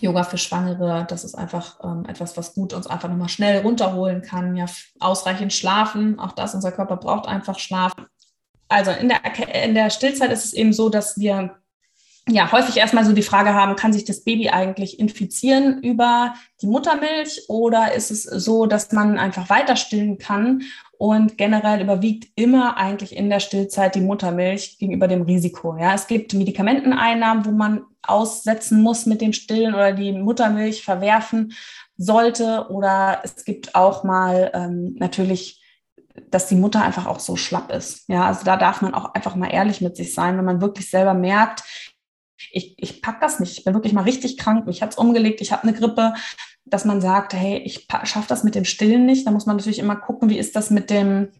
[0.00, 4.22] Yoga für Schwangere, das ist einfach ähm, etwas, was gut uns einfach nochmal schnell runterholen
[4.22, 4.56] kann.
[4.56, 4.66] Ja,
[4.98, 7.92] ausreichend schlafen, auch das, unser Körper braucht einfach Schlaf.
[8.68, 9.20] Also in der,
[9.64, 11.56] in der Stillzeit ist es eben so, dass wir
[12.28, 16.66] ja häufig erstmal so die Frage haben, kann sich das Baby eigentlich infizieren über die
[16.66, 20.62] Muttermilch oder ist es so, dass man einfach weiter stillen kann
[20.98, 25.76] und generell überwiegt immer eigentlich in der Stillzeit die Muttermilch gegenüber dem Risiko.
[25.78, 31.52] Ja, es gibt Medikamenteneinnahmen, wo man aussetzen muss mit dem Stillen oder die Muttermilch verwerfen
[31.96, 32.66] sollte.
[32.70, 35.62] Oder es gibt auch mal ähm, natürlich,
[36.30, 38.08] dass die Mutter einfach auch so schlapp ist.
[38.08, 40.90] Ja, also da darf man auch einfach mal ehrlich mit sich sein, wenn man wirklich
[40.90, 41.62] selber merkt,
[42.52, 45.52] ich, ich pack das nicht, ich bin wirklich mal richtig krank, mich hat's umgelegt, ich
[45.52, 46.14] habe eine Grippe,
[46.64, 49.26] dass man sagt, hey, ich schaffe das mit dem Stillen nicht.
[49.26, 51.30] Da muss man natürlich immer gucken, wie ist das mit dem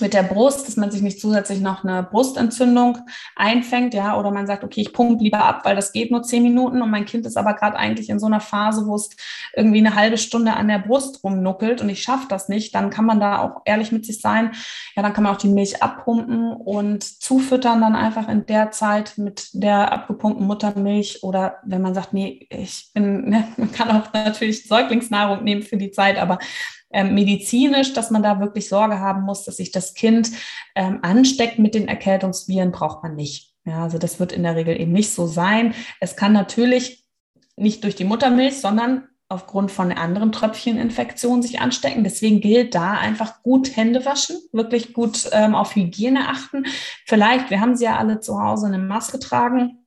[0.00, 2.98] mit der Brust, dass man sich nicht zusätzlich noch eine Brustentzündung
[3.36, 6.42] einfängt, ja, oder man sagt, okay, ich pumpe lieber ab, weil das geht nur zehn
[6.42, 9.10] Minuten und mein Kind ist aber gerade eigentlich in so einer Phase, wo es
[9.54, 13.04] irgendwie eine halbe Stunde an der Brust rumnuckelt und ich schaffe das nicht, dann kann
[13.04, 14.52] man da auch ehrlich mit sich sein.
[14.96, 19.18] Ja, dann kann man auch die Milch abpumpen und zufüttern dann einfach in der Zeit
[19.18, 24.12] mit der abgepumpten Muttermilch oder wenn man sagt, nee, ich bin, ne, man kann auch
[24.12, 26.38] natürlich Säuglingsnahrung nehmen für die Zeit, aber
[26.94, 30.30] ähm, medizinisch, dass man da wirklich Sorge haben muss, dass sich das Kind
[30.74, 33.52] ähm, ansteckt mit den Erkältungsviren, braucht man nicht.
[33.66, 35.74] Ja, also das wird in der Regel eben nicht so sein.
[36.00, 37.04] Es kann natürlich
[37.56, 42.04] nicht durch die Muttermilch, sondern aufgrund von anderen Tröpfcheninfektionen sich anstecken.
[42.04, 46.64] Deswegen gilt da einfach gut Hände waschen, wirklich gut ähm, auf Hygiene achten.
[47.06, 49.83] Vielleicht, wir haben sie ja alle zu Hause eine Maske tragen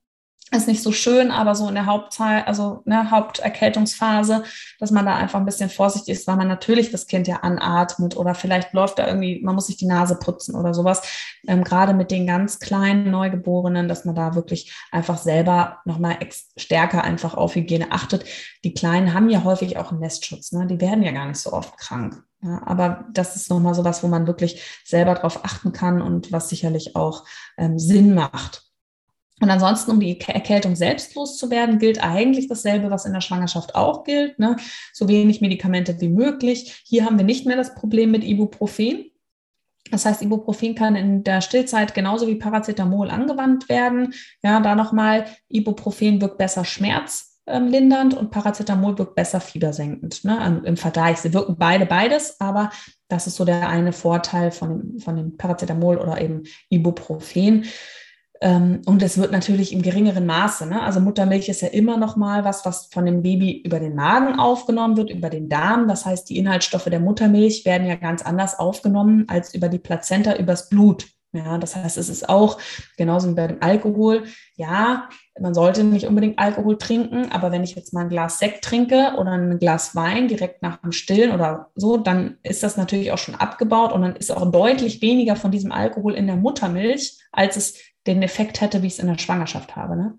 [0.50, 4.44] ist nicht so schön, aber so in der Hauptzeit, also ne, Haupterkältungsphase,
[4.78, 8.16] dass man da einfach ein bisschen vorsichtig ist, weil man natürlich das Kind ja anatmet
[8.16, 11.02] oder vielleicht läuft da irgendwie, man muss sich die Nase putzen oder sowas.
[11.46, 16.16] Ähm, gerade mit den ganz kleinen Neugeborenen, dass man da wirklich einfach selber nochmal
[16.56, 18.24] stärker einfach auf Hygiene achtet.
[18.64, 20.66] Die Kleinen haben ja häufig auch einen Nestschutz, ne?
[20.66, 22.22] die werden ja gar nicht so oft krank.
[22.40, 26.48] Ja, aber das ist nochmal sowas, wo man wirklich selber drauf achten kann und was
[26.48, 27.24] sicherlich auch
[27.56, 28.67] ähm, Sinn macht.
[29.40, 34.04] Und ansonsten, um die Erkältung selbst loszuwerden, gilt eigentlich dasselbe, was in der Schwangerschaft auch
[34.04, 34.38] gilt.
[34.38, 34.56] Ne?
[34.92, 36.82] So wenig Medikamente wie möglich.
[36.84, 39.10] Hier haben wir nicht mehr das Problem mit Ibuprofen.
[39.90, 44.12] Das heißt, Ibuprofen kann in der Stillzeit genauso wie Paracetamol angewandt werden.
[44.42, 50.24] Ja, da nochmal, Ibuprofen wirkt besser schmerzlindernd und Paracetamol wirkt besser fiebersenkend.
[50.24, 50.62] Ne?
[50.64, 52.70] Im Vergleich, sie wirken beide beides, aber
[53.08, 57.64] das ist so der eine Vorteil von dem, von dem Paracetamol oder eben Ibuprofen.
[58.40, 60.66] Ähm, und es wird natürlich im geringeren Maße.
[60.66, 60.80] Ne?
[60.82, 64.38] Also Muttermilch ist ja immer noch mal was, was von dem Baby über den Magen
[64.38, 65.88] aufgenommen wird, über den Darm.
[65.88, 70.36] Das heißt, die Inhaltsstoffe der Muttermilch werden ja ganz anders aufgenommen als über die Plazenta,
[70.36, 71.06] übers Blut.
[71.32, 72.58] Ja, das heißt, es ist auch
[72.96, 74.24] genauso wie bei dem Alkohol.
[74.56, 78.64] Ja, man sollte nicht unbedingt Alkohol trinken, aber wenn ich jetzt mal ein Glas Sekt
[78.64, 83.12] trinke oder ein Glas Wein direkt nach dem Stillen oder so, dann ist das natürlich
[83.12, 87.18] auch schon abgebaut und dann ist auch deutlich weniger von diesem Alkohol in der Muttermilch,
[87.30, 87.74] als es
[88.08, 89.96] den Effekt hätte, wie ich es in der Schwangerschaft habe.
[89.96, 90.18] Ne?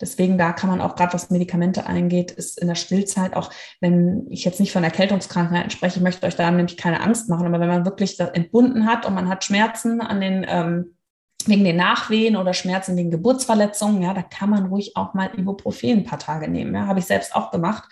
[0.00, 3.50] Deswegen da kann man auch gerade, was Medikamente eingeht, ist in der Stillzeit auch,
[3.80, 7.46] wenn ich jetzt nicht von Erkältungskrankheiten spreche, ich möchte euch da nämlich keine Angst machen,
[7.46, 10.96] aber wenn man wirklich das entbunden hat und man hat Schmerzen an den ähm,
[11.46, 15.98] wegen den Nachwehen oder Schmerzen wegen Geburtsverletzungen, ja, da kann man ruhig auch mal Ibuprofen
[15.98, 16.74] ein paar Tage nehmen.
[16.74, 17.84] Ja, habe ich selbst auch gemacht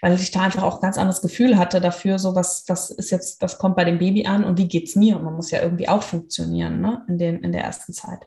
[0.00, 3.42] weil ich da einfach auch ganz anderes Gefühl hatte dafür, so was, was ist jetzt,
[3.42, 5.16] was kommt bei dem Baby an und wie geht's mir?
[5.16, 8.20] Und man muss ja irgendwie auch funktionieren, ne, in den, in der ersten Zeit.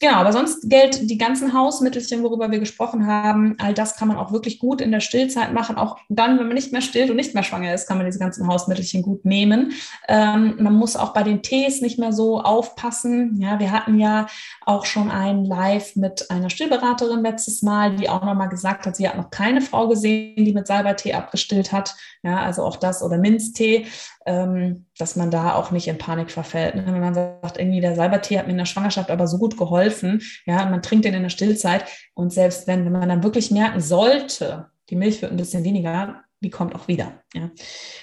[0.00, 4.16] Genau, aber sonst gilt die ganzen Hausmittelchen, worüber wir gesprochen haben, all das kann man
[4.16, 5.76] auch wirklich gut in der Stillzeit machen.
[5.76, 8.18] Auch dann, wenn man nicht mehr stillt und nicht mehr schwanger ist, kann man diese
[8.18, 9.72] ganzen Hausmittelchen gut nehmen.
[10.08, 13.38] Ähm, man muss auch bei den Tees nicht mehr so aufpassen.
[13.42, 14.26] Ja, wir hatten ja
[14.64, 19.06] auch schon ein Live mit einer Stillberaterin letztes Mal, die auch nochmal gesagt hat, sie
[19.06, 21.94] hat noch keine Frau gesehen, die mit Salbeitee abgestillt hat.
[22.22, 23.86] Ja, also auch das oder Minztee
[24.26, 26.74] ähm, dass man da auch nicht in Panik verfällt.
[26.74, 26.84] Ne?
[26.86, 30.22] Wenn man sagt, irgendwie der Salbertee hat mir in der Schwangerschaft aber so gut geholfen,
[30.46, 33.80] ja, man trinkt den in der Stillzeit und selbst wenn, wenn man dann wirklich merken
[33.80, 37.50] sollte, die Milch wird ein bisschen weniger, die kommt auch wieder, ja,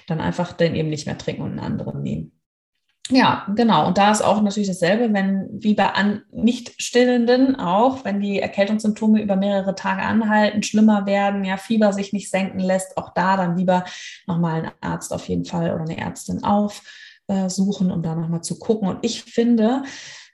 [0.07, 2.36] dann einfach den eben nicht mehr trinken und einen anderen nehmen.
[3.09, 3.87] Ja, genau.
[3.87, 8.39] Und da ist auch natürlich dasselbe, wenn wie bei an, nicht stillenden auch, wenn die
[8.39, 13.37] Erkältungssymptome über mehrere Tage anhalten, schlimmer werden, ja, Fieber sich nicht senken lässt, auch da
[13.37, 13.85] dann lieber
[14.25, 18.89] nochmal einen Arzt auf jeden Fall oder eine Ärztin aufsuchen, um da nochmal zu gucken.
[18.89, 19.83] Und ich finde,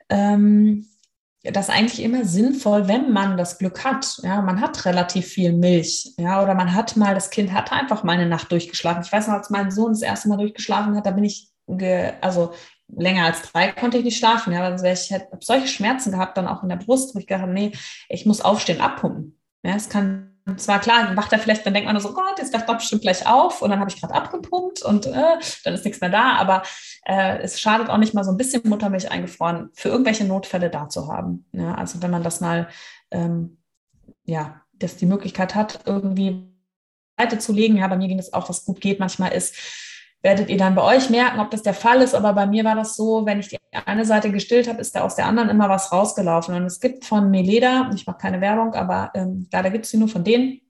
[0.09, 0.87] ähm,
[1.43, 4.19] das eigentlich immer sinnvoll, wenn man das Glück hat.
[4.23, 8.03] Ja, man hat relativ viel Milch, ja, oder man hat mal, das Kind hat einfach
[8.03, 9.03] mal eine Nacht durchgeschlafen.
[9.03, 11.52] Ich weiß noch, als mein Sohn das erste Mal durchgeschlafen hat, da bin ich
[12.21, 12.53] also
[12.87, 14.53] länger als drei konnte ich nicht schlafen.
[14.53, 17.43] Ja, also ich hätte solche Schmerzen gehabt, dann auch in der Brust, wo ich gedacht
[17.43, 17.71] habe, nee,
[18.09, 19.39] ich muss aufstehen, abpumpen.
[19.63, 22.67] Ja, es kann zwar klar, wacht er vielleicht, dann denkt man so, Gott, jetzt wacht
[22.67, 26.01] er bestimmt gleich auf und dann habe ich gerade abgepumpt und äh, dann ist nichts
[26.01, 26.35] mehr da.
[26.35, 26.63] Aber
[27.05, 30.89] äh, es schadet auch nicht mal so ein bisschen Muttermilch eingefroren, für irgendwelche Notfälle da
[30.89, 31.45] zu haben.
[31.53, 32.67] Ja, also wenn man das mal,
[33.11, 33.57] ähm,
[34.25, 36.53] ja, dass die Möglichkeit hat, irgendwie
[37.15, 37.77] weiterzulegen.
[37.77, 38.99] Ja, bei mir ging das auch, was gut geht.
[38.99, 39.55] Manchmal ist
[40.23, 42.15] werdet ihr dann bei euch merken, ob das der Fall ist.
[42.15, 45.01] Aber bei mir war das so, wenn ich die eine Seite gestillt habe, ist da
[45.01, 46.55] aus der anderen immer was rausgelaufen.
[46.55, 49.97] Und es gibt von Meleda, ich mache keine Werbung, aber ähm, leider gibt es sie
[49.97, 50.61] nur von denen,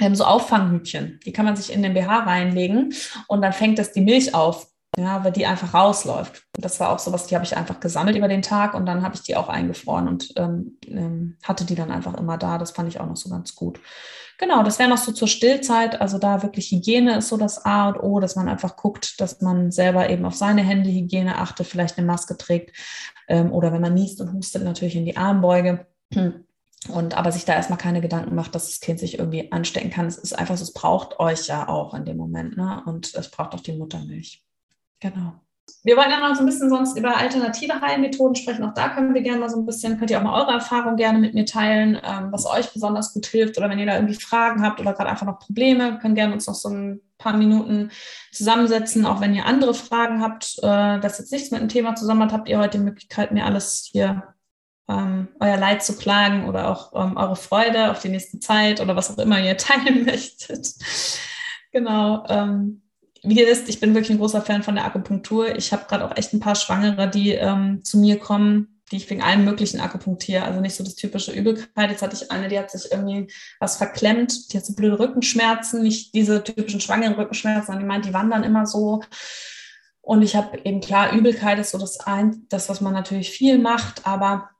[0.00, 1.20] ähm, so Auffanghütchen.
[1.24, 2.92] Die kann man sich in den BH reinlegen
[3.28, 4.66] und dann fängt das die Milch auf.
[4.98, 6.46] Ja, weil die einfach rausläuft.
[6.56, 8.86] Und das war auch so was, die habe ich einfach gesammelt über den Tag und
[8.86, 12.56] dann habe ich die auch eingefroren und ähm, ähm, hatte die dann einfach immer da.
[12.56, 13.78] Das fand ich auch noch so ganz gut.
[14.38, 16.00] Genau, das wäre noch so zur Stillzeit.
[16.00, 19.40] Also da wirklich Hygiene ist so das A und O, dass man einfach guckt, dass
[19.40, 22.76] man selber eben auf seine Händehygiene achtet, vielleicht eine Maske trägt
[23.28, 25.86] ähm, oder wenn man niest und hustet, natürlich in die Armbeuge.
[26.88, 30.06] Und aber sich da erstmal keine Gedanken macht, dass das Kind sich irgendwie anstecken kann.
[30.06, 32.82] Es ist einfach so, es braucht euch ja auch in dem Moment, ne?
[32.86, 34.44] Und es braucht auch die Muttermilch.
[35.00, 35.40] Genau.
[35.82, 38.64] Wir wollen ja noch so ein bisschen sonst über alternative Heilmethoden sprechen.
[38.64, 40.96] Auch da können wir gerne mal so ein bisschen, könnt ihr auch mal eure Erfahrungen
[40.96, 43.56] gerne mit mir teilen, ähm, was euch besonders gut hilft.
[43.56, 46.46] Oder wenn ihr da irgendwie Fragen habt oder gerade einfach noch Probleme, können gerne uns
[46.46, 47.90] noch so ein paar Minuten
[48.32, 49.06] zusammensetzen.
[49.06, 52.32] Auch wenn ihr andere Fragen habt, äh, das jetzt nichts mit dem Thema zusammen hat,
[52.32, 54.34] habt ihr heute die Möglichkeit, mir alles hier
[54.88, 58.96] ähm, euer Leid zu klagen oder auch ähm, eure Freude auf die nächste Zeit oder
[58.96, 60.68] was auch immer ihr teilen möchtet.
[61.72, 62.24] genau.
[63.26, 65.56] Wie ihr wisst, ich bin wirklich ein großer Fan von der Akupunktur.
[65.56, 69.10] Ich habe gerade auch echt ein paar Schwangere, die ähm, zu mir kommen, die ich
[69.10, 70.44] wegen allem möglichen akupunktiere.
[70.44, 71.90] Also nicht so das typische Übelkeit.
[71.90, 75.82] Jetzt hatte ich eine, die hat sich irgendwie was verklemmt, die hat so blöde Rückenschmerzen,
[75.82, 79.02] nicht diese typischen schwangeren Rückenschmerzen, sondern die meint, die wandern immer so.
[80.00, 83.58] Und ich habe eben klar, Übelkeit ist so das, ein, das, was man natürlich viel
[83.58, 84.50] macht, aber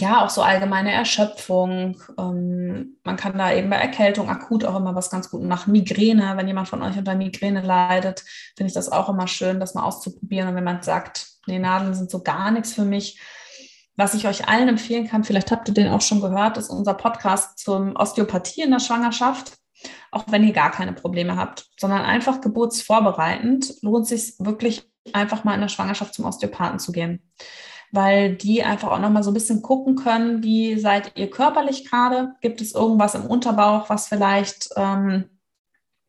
[0.00, 2.00] ja, auch so allgemeine Erschöpfung.
[2.18, 5.72] Ähm, man kann da eben bei Erkältung akut auch immer was ganz gut machen.
[5.72, 8.24] Migräne, wenn jemand von euch unter Migräne leidet,
[8.56, 10.48] finde ich das auch immer schön, das mal auszuprobieren.
[10.48, 13.20] Und wenn man sagt, nee, Nadeln sind so gar nichts für mich,
[13.96, 16.94] was ich euch allen empfehlen kann, vielleicht habt ihr den auch schon gehört, ist unser
[16.94, 19.52] Podcast zum Osteopathie in der Schwangerschaft.
[20.10, 25.54] Auch wenn ihr gar keine Probleme habt, sondern einfach geburtsvorbereitend, lohnt sich wirklich einfach mal
[25.54, 27.22] in der Schwangerschaft zum Osteopathen zu gehen
[27.92, 32.34] weil die einfach auch nochmal so ein bisschen gucken können, wie seid ihr körperlich gerade?
[32.40, 35.24] Gibt es irgendwas im Unterbauch, was vielleicht ähm,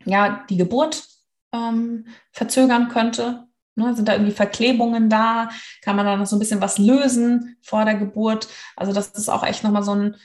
[0.05, 1.07] ja, die Geburt
[1.53, 3.47] ähm, verzögern könnte?
[3.75, 5.49] Ne, sind da irgendwie Verklebungen da?
[5.83, 8.47] Kann man da noch so ein bisschen was lösen vor der Geburt?
[8.75, 10.15] Also das ist auch echt nochmal so ein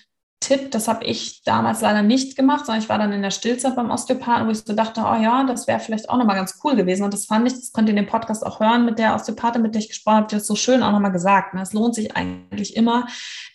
[0.42, 3.74] Tipp, das habe ich damals leider nicht gemacht, sondern ich war dann in der Stillzeit
[3.74, 6.76] beim Osteopathen, wo ich so dachte, oh ja, das wäre vielleicht auch nochmal ganz cool
[6.76, 7.04] gewesen.
[7.04, 9.62] Und das fand ich, das könnt ihr in dem Podcast auch hören mit der Osteopathin,
[9.62, 11.54] mit der ich gesprochen habe, die das so schön auch nochmal gesagt.
[11.54, 11.62] Ne?
[11.62, 13.06] Es lohnt sich eigentlich immer,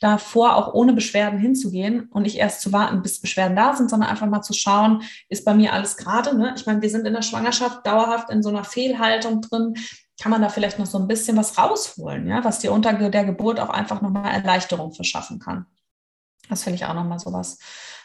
[0.02, 4.10] davor auch ohne Beschwerden hinzugehen und nicht erst zu warten, bis Beschwerden da sind, sondern
[4.10, 6.36] einfach mal zu schauen, ist bei mir alles gerade.
[6.36, 6.56] Ne?
[6.56, 9.76] Ich meine, wir sind in der Schwangerschaft dauerhaft in so einer Fehlhaltung drin
[10.20, 13.24] kann man da vielleicht noch so ein bisschen was rausholen, ja, was dir unter der
[13.24, 15.68] Geburt auch einfach nochmal Erleichterung verschaffen kann.
[16.50, 17.60] Das finde ich auch nochmal so was,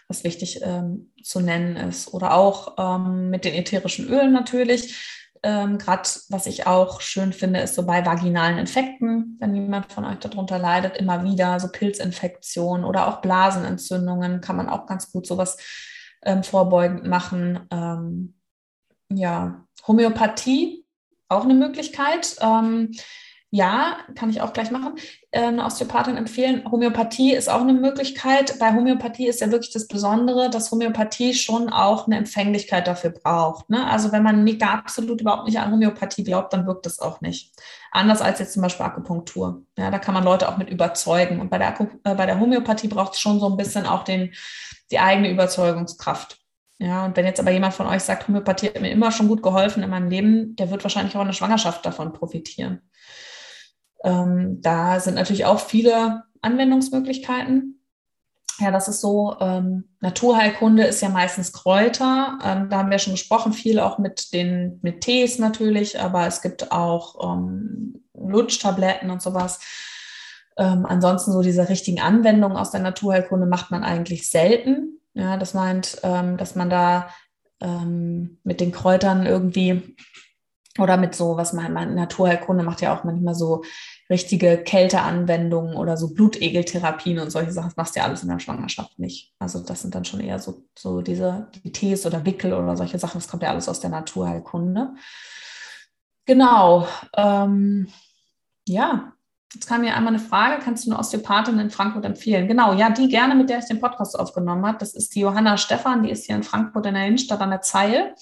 [0.09, 2.13] was wichtig ähm, zu nennen ist.
[2.13, 5.23] Oder auch ähm, mit den ätherischen Ölen natürlich.
[5.45, 10.05] Ähm, Gerade was ich auch schön finde, ist so bei vaginalen Infekten, wenn jemand von
[10.05, 15.27] euch darunter leidet, immer wieder so Pilzinfektionen oder auch Blasenentzündungen, kann man auch ganz gut
[15.27, 15.59] sowas
[16.25, 17.61] ähm, vorbeugend machen.
[17.71, 18.35] Ähm,
[19.09, 20.87] ja, Homöopathie,
[21.29, 22.37] auch eine Möglichkeit.
[23.55, 24.95] Ja, kann ich auch gleich machen,
[25.31, 26.65] äh, eine Osteopathin empfehlen.
[26.71, 28.59] Homöopathie ist auch eine Möglichkeit.
[28.59, 33.69] Bei Homöopathie ist ja wirklich das Besondere, dass Homöopathie schon auch eine Empfänglichkeit dafür braucht.
[33.69, 33.87] Ne?
[33.87, 37.53] Also wenn man nicht, absolut überhaupt nicht an Homöopathie glaubt, dann wirkt das auch nicht.
[37.91, 39.65] Anders als jetzt zum Beispiel Akupunktur.
[39.77, 41.39] Ja, da kann man Leute auch mit überzeugen.
[41.39, 44.33] Und bei der, äh, bei der Homöopathie braucht es schon so ein bisschen auch den,
[44.91, 46.39] die eigene Überzeugungskraft.
[46.79, 49.43] Ja, und wenn jetzt aber jemand von euch sagt, Homöopathie hat mir immer schon gut
[49.43, 52.81] geholfen in meinem Leben, der wird wahrscheinlich auch in der Schwangerschaft davon profitieren.
[54.05, 57.81] Ähm, da sind natürlich auch viele Anwendungsmöglichkeiten.
[58.59, 62.39] Ja, das ist so, ähm, Naturheilkunde ist ja meistens Kräuter.
[62.45, 66.43] Ähm, da haben wir schon gesprochen, viel auch mit den mit Tees natürlich, aber es
[66.43, 69.61] gibt auch ähm, Lutschtabletten und sowas.
[70.57, 75.01] Ähm, ansonsten so diese richtigen Anwendungen aus der Naturheilkunde macht man eigentlich selten.
[75.15, 77.09] Ja, das meint, ähm, dass man da
[77.61, 79.97] ähm, mit den Kräutern irgendwie
[80.79, 83.63] oder mit so, was man, man Naturheilkunde macht ja auch manchmal so
[84.13, 87.71] richtige Kälteanwendungen oder so Blutegeltherapien und solche Sachen.
[87.71, 89.33] Das machst du ja alles in der Schwangerschaft nicht.
[89.41, 92.99] Also das sind dann schon eher so, so diese die Tees oder Wickel oder solche
[92.99, 93.19] Sachen.
[93.19, 94.95] Das kommt ja alles aus der Naturheilkunde.
[96.27, 96.87] Genau.
[97.17, 97.89] Ähm,
[98.69, 99.13] ja,
[99.53, 100.63] jetzt kam mir einmal eine Frage.
[100.63, 102.47] Kannst du eine Osteopathin in Frankfurt empfehlen?
[102.47, 104.79] Genau, ja, die gerne, mit der ich den Podcast aufgenommen habe.
[104.79, 107.63] Das ist die Johanna Stephan, die ist hier in Frankfurt in der Innenstadt an der
[107.63, 108.15] Zeil.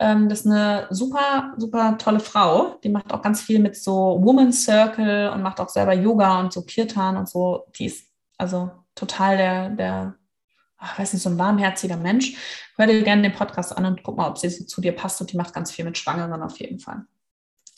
[0.00, 2.78] Ähm, das ist eine super, super tolle Frau.
[2.82, 6.52] Die macht auch ganz viel mit so Woman Circle und macht auch selber Yoga und
[6.52, 7.66] so Kirtan und so.
[7.78, 10.14] Die ist also total der, der,
[10.78, 12.34] ach, weiß nicht, so ein warmherziger Mensch.
[12.76, 15.20] Hör dir gerne den Podcast an und guck mal, ob sie so zu dir passt.
[15.20, 17.04] Und die macht ganz viel mit Schwangeren auf jeden Fall.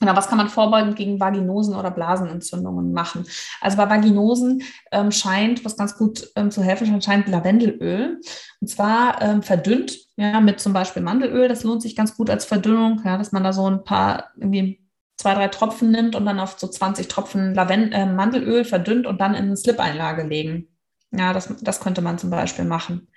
[0.02, 3.24] Genau, was kann man vorbeugend gegen Vaginosen oder Blasenentzündungen machen?
[3.60, 8.20] Also bei Vaginosen ähm, scheint, was ganz gut ähm, zu helfen scheint, Lavendelöl.
[8.60, 11.48] Und zwar ähm, verdünnt, ja, mit zum Beispiel Mandelöl.
[11.48, 14.80] Das lohnt sich ganz gut als Verdünnung, ja, dass man da so ein paar, irgendwie
[15.16, 19.20] zwei, drei Tropfen nimmt und dann auf so 20 Tropfen Lavend äh, Mandelöl verdünnt und
[19.20, 20.68] dann in eine Slip-Einlage legen.
[21.10, 23.08] Ja, das, das könnte man zum Beispiel machen.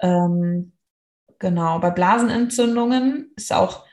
[0.00, 0.72] Ähm,
[1.38, 3.84] genau, bei Blasenentzündungen ist auch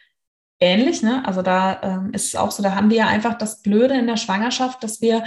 [0.62, 1.04] ähnlich.
[1.04, 1.24] Ne?
[1.26, 4.08] Also da ähm, ist es auch so, da haben wir ja einfach das Blöde in
[4.08, 5.26] der Schwangerschaft, dass wir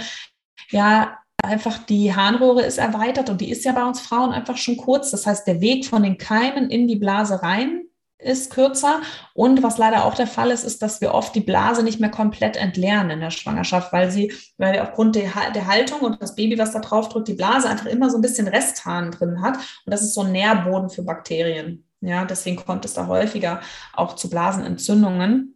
[0.71, 4.77] ja einfach die Harnröhre ist erweitert und die ist ja bei uns Frauen einfach schon
[4.77, 5.11] kurz.
[5.11, 7.83] Das heißt, der Weg von den Keimen in die Blase rein
[8.17, 9.01] ist kürzer.
[9.33, 12.09] Und was leider auch der Fall ist, ist, dass wir oft die Blase nicht mehr
[12.09, 16.57] komplett entleeren in der Schwangerschaft, weil sie, weil aufgrund der, der Haltung und das Baby,
[16.57, 19.55] was da drauf drückt, die Blase einfach immer so ein bisschen Restharn drin hat.
[19.57, 21.85] Und das ist so ein Nährboden für Bakterien.
[22.01, 23.61] Ja, deswegen kommt es da häufiger
[23.93, 25.52] auch zu Blasenentzündungen.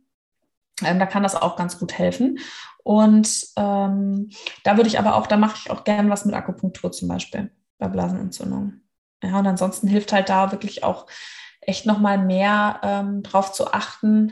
[0.84, 2.40] Ähm, da kann das auch ganz gut helfen.
[2.84, 4.30] Und ähm,
[4.64, 7.52] da würde ich aber auch, da mache ich auch gern was mit Akupunktur zum Beispiel
[7.78, 8.88] bei Blasenentzündungen.
[9.24, 11.08] Ja, und ansonsten hilft halt da wirklich auch
[11.62, 14.32] echt nochmal mehr ähm, drauf zu achten,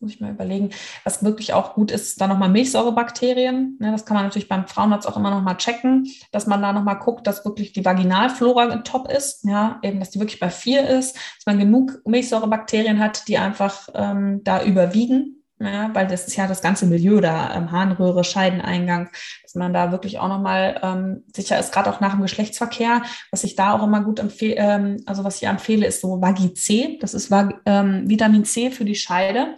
[0.00, 0.70] muss ich mal überlegen.
[1.04, 3.78] Was wirklich auch gut ist, da nochmal Milchsäurebakterien.
[3.82, 6.98] Ja, das kann man natürlich beim Frauenarzt auch immer nochmal checken, dass man da nochmal
[6.98, 9.44] guckt, dass wirklich die Vaginalflora top ist.
[9.44, 13.88] Ja, eben, dass die wirklich bei vier ist, dass man genug Milchsäurebakterien hat, die einfach
[13.94, 15.39] ähm, da überwiegen.
[15.62, 19.10] Ja, weil das ist ja das ganze Milieu da, ähm, Harnröhre, Scheideneingang,
[19.42, 23.44] dass man da wirklich auch nochmal ähm, sicher ist, gerade auch nach dem Geschlechtsverkehr, was
[23.44, 26.98] ich da auch immer gut empfehle, ähm, also was ich empfehle, ist so Vagi C,
[27.02, 27.30] das ist
[27.66, 29.54] ähm, Vitamin C für die Scheide.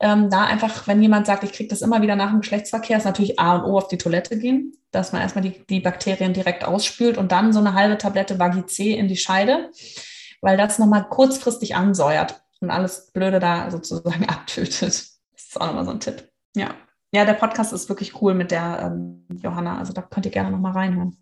[0.00, 3.04] Ähm, da einfach, wenn jemand sagt, ich kriege das immer wieder nach dem Geschlechtsverkehr, ist
[3.04, 6.64] natürlich A und O auf die Toilette gehen, dass man erstmal die, die Bakterien direkt
[6.64, 9.70] ausspült und dann so eine halbe Tablette Vagi C in die Scheide,
[10.40, 15.17] weil das nochmal kurzfristig ansäuert und alles Blöde da sozusagen abtötet.
[15.48, 16.30] Ist auch nochmal so ein Tipp.
[16.54, 16.74] Ja.
[17.10, 19.78] Ja, der Podcast ist wirklich cool mit der ähm, Johanna.
[19.78, 21.16] Also da könnt ihr gerne nochmal reinhören.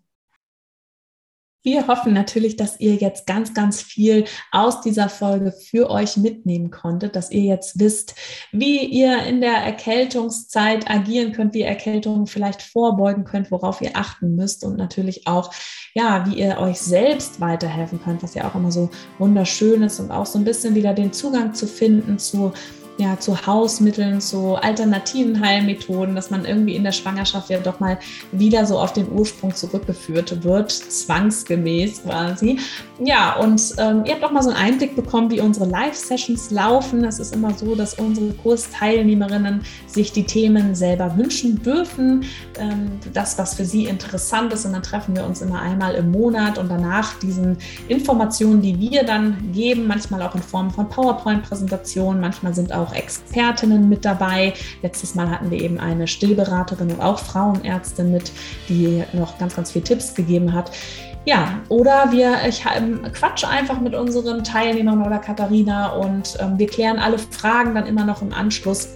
[1.63, 4.23] Wir hoffen natürlich, dass ihr jetzt ganz, ganz viel
[4.53, 8.15] aus dieser Folge für euch mitnehmen konntet, dass ihr jetzt wisst,
[8.53, 13.91] wie ihr in der Erkältungszeit agieren könnt, wie ihr Erkältungen vielleicht vorbeugen könnt, worauf ihr
[13.95, 15.53] achten müsst und natürlich auch,
[15.93, 20.09] ja, wie ihr euch selbst weiterhelfen könnt, was ja auch immer so wunderschön ist und
[20.09, 22.53] auch so ein bisschen wieder den Zugang zu finden zu
[22.97, 27.99] ja, zu Hausmitteln, zu alternativen Heilmethoden, dass man irgendwie in der Schwangerschaft ja doch mal
[28.31, 32.59] wieder so auf den Ursprung zurückgeführt wird, zwangsgemäß quasi.
[32.99, 37.03] Ja, und ähm, ihr habt doch mal so einen Einblick bekommen, wie unsere Live-Sessions laufen.
[37.03, 42.25] Es ist immer so, dass unsere Kursteilnehmerinnen sich die Themen selber wünschen dürfen,
[42.57, 44.65] ähm, das, was für sie interessant ist.
[44.65, 49.03] Und dann treffen wir uns immer einmal im Monat und danach diesen Informationen, die wir
[49.03, 54.53] dann geben, manchmal auch in Form von PowerPoint-Präsentationen, manchmal sind auch auch Expertinnen mit dabei.
[54.81, 58.31] Letztes Mal hatten wir eben eine Stillberaterin und auch Frauenärztin mit,
[58.69, 60.71] die noch ganz, ganz viele Tipps gegeben hat.
[61.25, 66.67] Ja, oder wir, ich ähm, quatsche einfach mit unseren Teilnehmern oder Katharina und ähm, wir
[66.67, 68.93] klären alle Fragen dann immer noch im Anschluss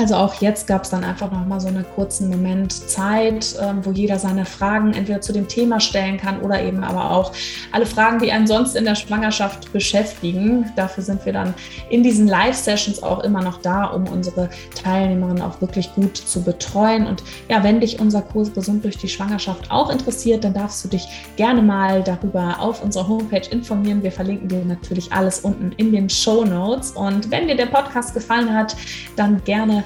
[0.00, 3.84] also auch jetzt gab es dann einfach noch mal so einen kurzen Moment Zeit, ähm,
[3.84, 7.32] wo jeder seine Fragen entweder zu dem Thema stellen kann oder eben aber auch
[7.70, 10.72] alle Fragen, die einen sonst in der Schwangerschaft beschäftigen.
[10.74, 11.54] Dafür sind wir dann
[11.90, 14.48] in diesen Live-Sessions auch immer noch da, um unsere
[14.82, 17.06] Teilnehmerinnen auch wirklich gut zu betreuen.
[17.06, 20.88] Und ja, wenn dich unser Kurs Gesund durch die Schwangerschaft auch interessiert, dann darfst du
[20.88, 24.02] dich gerne mal darüber auf unserer Homepage informieren.
[24.02, 26.92] Wir verlinken dir natürlich alles unten in den Show Notes.
[26.92, 28.74] Und wenn dir der Podcast gefallen hat,
[29.16, 29.84] dann gerne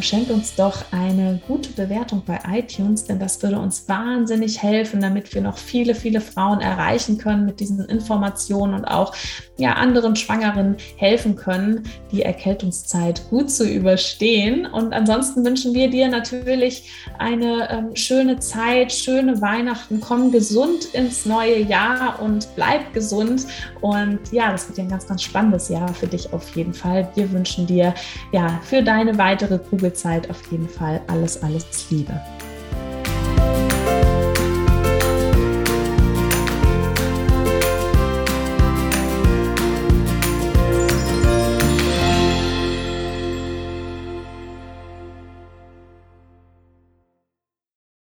[0.00, 5.34] schenkt uns doch eine gute Bewertung bei iTunes, denn das würde uns wahnsinnig helfen, damit
[5.34, 9.14] wir noch viele, viele Frauen erreichen können mit diesen Informationen und auch
[9.58, 14.66] ja, anderen Schwangeren helfen können, die Erkältungszeit gut zu überstehen.
[14.66, 20.00] Und ansonsten wünschen wir dir natürlich eine ähm, schöne Zeit, schöne Weihnachten.
[20.00, 23.46] Komm gesund ins neue Jahr und bleib gesund.
[23.80, 27.08] Und ja, das wird ja ein ganz, ganz spannendes Jahr für dich auf jeden Fall.
[27.14, 27.94] Wir wünschen dir
[28.32, 32.20] ja für deine weitere Kugelzeit auf jeden Fall alles, alles Liebe.